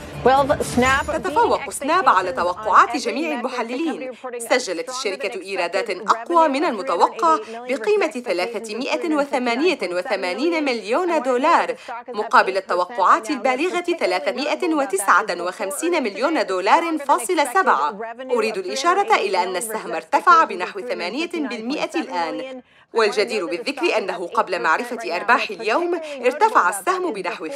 تتفوق 1.08 1.70
سناب 1.70 2.10
على 2.10 2.32
توقعات 2.32 2.98
جميع 2.98 3.40
المحللين. 3.40 4.12
سجلت 4.50 4.90
الشركة 4.90 5.42
إيرادات 5.42 5.90
أقوى 5.90 6.48
من 6.48 6.66
المتوقع 6.66 7.38
بقيمة 7.54 8.24
388 8.26 10.64
مليون 10.64 11.22
دولار 11.22 11.76
مقابل 12.14 12.58
التوقعات 12.58 13.30
البالغة 13.30 13.84
359 14.00 16.04
مليون 16.04 16.46
دولار 16.46 16.98
فاصل 16.98 17.48
سبعة. 17.54 18.00
أريد 18.32 18.58
الإشارة 18.58 19.16
إلى 19.16 19.44
أن 19.44 19.56
السهم 19.56 19.92
ارتفع 19.92 20.44
بنحو 20.44 20.80
8% 20.80 21.96
الآن. 21.96 22.62
والجدير 22.98 23.46
بالذكر 23.46 23.98
أنه 23.98 24.28
قبل 24.28 24.62
معرفة 24.62 25.16
أرباح 25.16 25.50
اليوم 25.50 26.02
ارتفع 26.26 26.70
السهم 26.70 27.14
بنحو 27.14 27.48
5% 27.48 27.52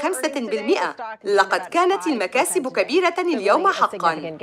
لقد 1.23 1.62
كانت 1.62 2.08
المكاسب 2.08 2.67
كبيرة 2.67 3.15
اليوم 3.19 3.67
حقا. 3.67 4.38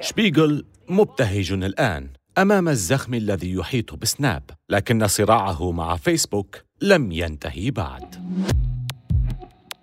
شبيغل 0.00 0.64
مبتهج 0.88 1.52
الآن 1.52 2.08
أمام 2.38 2.68
الزخم 2.68 3.14
الذي 3.14 3.52
يحيط 3.52 3.94
بسناب 3.94 4.42
لكن 4.68 5.06
صراعه 5.06 5.72
مع 5.72 5.96
فيسبوك 5.96 6.56
لم 6.82 7.12
ينتهي 7.12 7.70
بعد. 7.70 8.14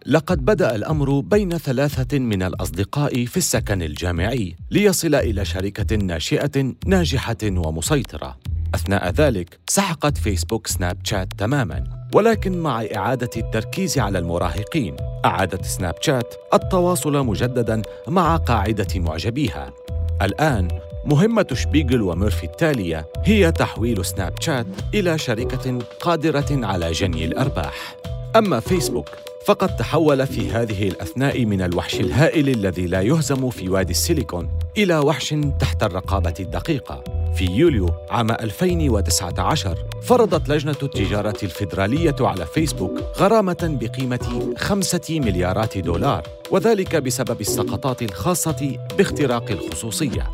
لقد 0.05 0.45
بدأ 0.45 0.75
الأمر 0.75 1.19
بين 1.19 1.57
ثلاثة 1.57 2.19
من 2.19 2.43
الأصدقاء 2.43 3.25
في 3.25 3.37
السكن 3.37 3.81
الجامعي 3.81 4.55
ليصل 4.71 5.15
إلى 5.15 5.45
شركة 5.45 5.95
ناشئة 5.95 6.73
ناجحة 6.85 7.37
ومسيطرة. 7.43 8.37
أثناء 8.75 9.09
ذلك 9.09 9.59
سحقت 9.67 10.17
فيسبوك 10.17 10.67
سناب 10.67 10.97
شات 11.03 11.33
تماماً 11.37 11.83
ولكن 12.13 12.59
مع 12.59 12.85
إعادة 12.95 13.29
التركيز 13.37 13.99
على 13.99 14.19
المراهقين 14.19 14.95
أعادت 15.25 15.65
سناب 15.65 15.95
شات 16.01 16.35
التواصل 16.53 17.25
مجدداً 17.25 17.81
مع 18.07 18.35
قاعدة 18.35 18.87
معجبيها. 18.95 19.73
الآن 20.21 20.67
مهمة 21.05 21.47
شبيغل 21.53 22.01
وميرفي 22.01 22.43
التالية 22.43 23.07
هي 23.23 23.51
تحويل 23.51 24.05
سناب 24.05 24.33
شات 24.41 24.65
إلى 24.93 25.17
شركة 25.17 25.79
قادرة 25.99 26.45
على 26.51 26.91
جني 26.91 27.25
الأرباح. 27.25 27.95
أما 28.35 28.59
فيسبوك 28.59 29.09
فقد 29.45 29.75
تحول 29.75 30.27
في 30.27 30.51
هذه 30.51 30.87
الأثناء 30.87 31.45
من 31.45 31.61
الوحش 31.61 31.99
الهائل 31.99 32.49
الذي 32.49 32.87
لا 32.87 33.01
يهزم 33.01 33.49
في 33.49 33.69
وادي 33.69 33.91
السيليكون 33.91 34.49
إلى 34.77 34.97
وحش 34.97 35.35
تحت 35.59 35.83
الرقابة 35.83 36.33
الدقيقة. 36.39 37.12
في 37.35 37.45
يوليو 37.45 37.89
عام 38.09 38.31
2019 38.31 39.77
فرضت 40.03 40.49
لجنة 40.49 40.75
التجارة 40.83 41.37
الفيدرالية 41.43 42.15
على 42.19 42.45
فيسبوك 42.45 42.99
غرامة 43.17 43.77
بقيمة 43.81 44.53
خمسة 44.57 45.19
مليارات 45.19 45.77
دولار 45.77 46.27
وذلك 46.51 46.95
بسبب 46.95 47.41
السقطات 47.41 48.01
الخاصة 48.01 48.77
باختراق 48.97 49.51
الخصوصية. 49.51 50.29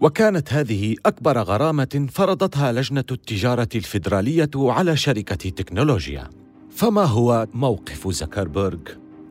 وكانت 0.00 0.52
هذه 0.52 0.96
أكبر 1.06 1.38
غرامة 1.38 2.06
فرضتها 2.12 2.72
لجنة 2.72 3.04
التجارة 3.10 3.68
الفيدرالية 3.74 4.50
على 4.56 4.96
شركة 4.96 5.50
تكنولوجيا. 5.50 6.30
فما 6.70 7.04
هو 7.04 7.46
موقف 7.54 8.08
زكربيرغ؟ 8.08 8.78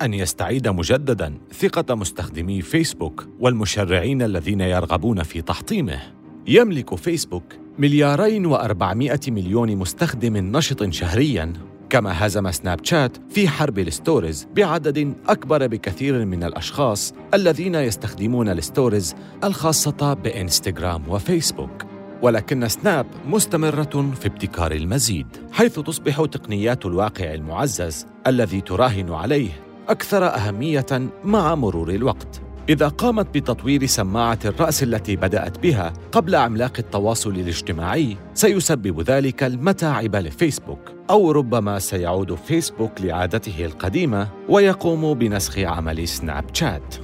أن 0.01 0.13
يستعيد 0.13 0.67
مجدداً 0.67 1.33
ثقة 1.53 1.95
مستخدمي 1.95 2.61
فيسبوك 2.61 3.27
والمشرعين 3.39 4.21
الذين 4.21 4.61
يرغبون 4.61 5.23
في 5.23 5.41
تحطيمه. 5.41 6.16
يملك 6.47 6.95
فيسبوك 6.95 7.43
مليارين 7.79 8.45
وأربعمائة 8.45 9.19
مليون 9.27 9.75
مستخدم 9.75 10.37
نشط 10.37 10.89
شهرياً 10.89 11.53
كما 11.89 12.25
هزم 12.25 12.51
سناب 12.51 12.85
شات 12.85 13.17
في 13.29 13.47
حرب 13.47 13.79
ال 13.79 13.88
stories 13.88 14.47
بعدد 14.55 15.13
أكبر 15.27 15.67
بكثير 15.67 16.25
من 16.25 16.43
الأشخاص 16.43 17.13
الذين 17.33 17.75
يستخدمون 17.75 18.49
ال 18.49 18.57
stories 18.58 19.15
الخاصة 19.43 20.13
بإنستغرام 20.13 21.09
وفيسبوك. 21.09 21.85
ولكن 22.21 22.67
سناب 22.67 23.05
مستمرة 23.27 24.11
في 24.19 24.27
ابتكار 24.27 24.71
المزيد 24.71 25.27
حيث 25.51 25.79
تصبح 25.79 26.25
تقنيات 26.25 26.85
الواقع 26.85 27.33
المعزز 27.33 28.05
الذي 28.27 28.61
تراهن 28.61 29.13
عليه 29.13 29.49
أكثر 29.89 30.25
أهمية 30.25 31.09
مع 31.23 31.55
مرور 31.55 31.89
الوقت. 31.89 32.46
إذا 32.69 32.87
قامت 32.87 33.27
بتطوير 33.35 33.85
سماعة 33.85 34.39
الرأس 34.45 34.83
التي 34.83 35.15
بدأت 35.15 35.59
بها 35.59 35.93
قبل 36.11 36.35
عملاق 36.35 36.73
التواصل 36.79 37.29
الاجتماعي 37.29 38.17
سيسبب 38.33 39.01
ذلك 39.01 39.43
المتاعب 39.43 40.15
لفيسبوك 40.15 40.79
أو 41.09 41.31
ربما 41.31 41.79
سيعود 41.79 42.35
فيسبوك 42.35 42.91
لعادته 43.01 43.65
القديمة 43.65 44.27
ويقوم 44.49 45.13
بنسخ 45.13 45.59
عمل 45.59 46.07
سناب 46.07 46.45
شات. 46.53 46.95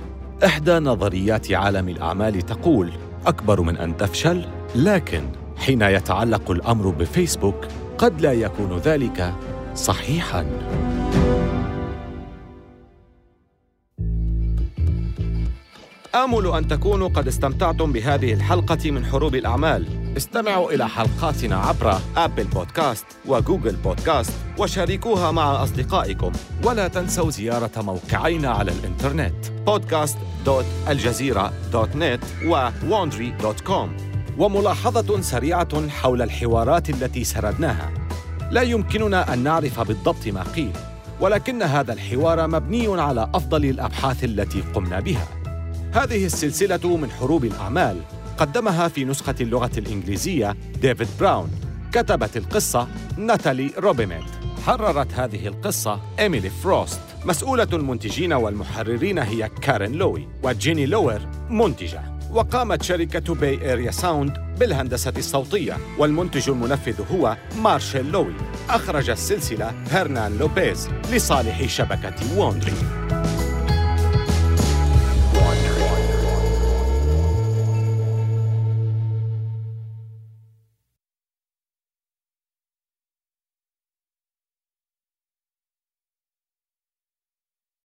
إحدى 0.45 0.71
نظريات 0.71 1.51
عالم 1.51 1.89
الأعمال 1.89 2.41
تقول 2.41 2.91
أكبر 3.25 3.61
من 3.61 3.77
أن 3.77 3.97
تفشل 3.97 4.45
لكن 4.75 5.23
حين 5.57 5.81
يتعلق 5.81 6.51
الأمر 6.51 6.89
بفيسبوك 6.89 7.67
قد 7.97 8.21
لا 8.21 8.33
يكون 8.33 8.77
ذلك 8.77 9.33
صحيحاً. 9.75 10.45
آمل 16.15 16.47
أن 16.47 16.67
تكونوا 16.67 17.09
قد 17.09 17.27
استمتعتم 17.27 17.91
بهذه 17.91 18.33
الحلقة 18.33 18.91
من 18.91 19.05
حروب 19.05 19.35
الأعمال. 19.35 19.87
استمعوا 20.17 20.71
إلى 20.71 20.89
حلقاتنا 20.89 21.55
عبر 21.55 21.99
أبل 22.17 22.43
بودكاست 22.43 23.05
وجوجل 23.25 23.75
بودكاست 23.75 24.33
وشاركوها 24.57 25.31
مع 25.31 25.63
أصدقائكم. 25.63 26.31
ولا 26.63 26.87
تنسوا 26.87 27.29
زيارة 27.29 27.81
موقعينا 27.81 28.49
على 28.49 28.71
الإنترنت 28.71 29.33
podcast.aljazeera.net 29.69 32.45
و 32.45 32.69
wandry.com 32.89 33.89
وملاحظة 34.37 35.21
سريعة 35.21 35.89
حول 35.89 36.21
الحوارات 36.21 36.89
التي 36.89 37.23
سردناها. 37.23 37.91
لا 38.51 38.61
يمكننا 38.61 39.33
أن 39.33 39.39
نعرف 39.39 39.79
بالضبط 39.79 40.27
ما 40.27 40.43
قيل 40.43 40.73
ولكن 41.21 41.61
هذا 41.61 41.93
الحوار 41.93 42.47
مبني 42.47 43.01
على 43.01 43.29
أفضل 43.33 43.65
الأبحاث 43.65 44.23
التي 44.23 44.61
قمنا 44.61 44.99
بها. 44.99 45.42
هذه 45.93 46.25
السلسلة 46.25 46.97
من 46.97 47.11
حروب 47.11 47.45
الأعمال 47.45 48.01
قدمها 48.37 48.87
في 48.87 49.05
نسخة 49.05 49.35
اللغة 49.41 49.71
الإنجليزية 49.77 50.57
ديفيد 50.81 51.07
براون 51.19 51.51
كتبت 51.91 52.37
القصة 52.37 52.87
ناتالي 53.17 53.71
روبيميت. 53.77 54.23
حررت 54.65 55.13
هذه 55.13 55.47
القصة 55.47 55.99
إيميلي 56.19 56.49
فروست. 56.49 56.99
مسؤولة 57.25 57.67
المنتجين 57.73 58.33
والمحررين 58.33 59.19
هي 59.19 59.49
كارين 59.61 59.91
لوي 59.91 60.27
وجيني 60.43 60.85
لوير 60.85 61.27
منتجة. 61.49 62.01
وقامت 62.31 62.83
شركة 62.83 63.35
Bay 63.35 63.69
Area 63.69 63.91
Sound 63.91 64.33
بالهندسة 64.59 65.13
الصوتية 65.17 65.77
والمنتج 65.97 66.49
المنفذ 66.49 67.01
هو 67.11 67.37
مارشيل 67.61 68.11
لوي. 68.11 68.33
أخرج 68.69 69.09
السلسلة 69.09 69.71
هرنان 69.91 70.37
لوبيز 70.37 70.89
لصالح 71.11 71.67
شبكة 71.67 72.37
Wondery 72.37 72.73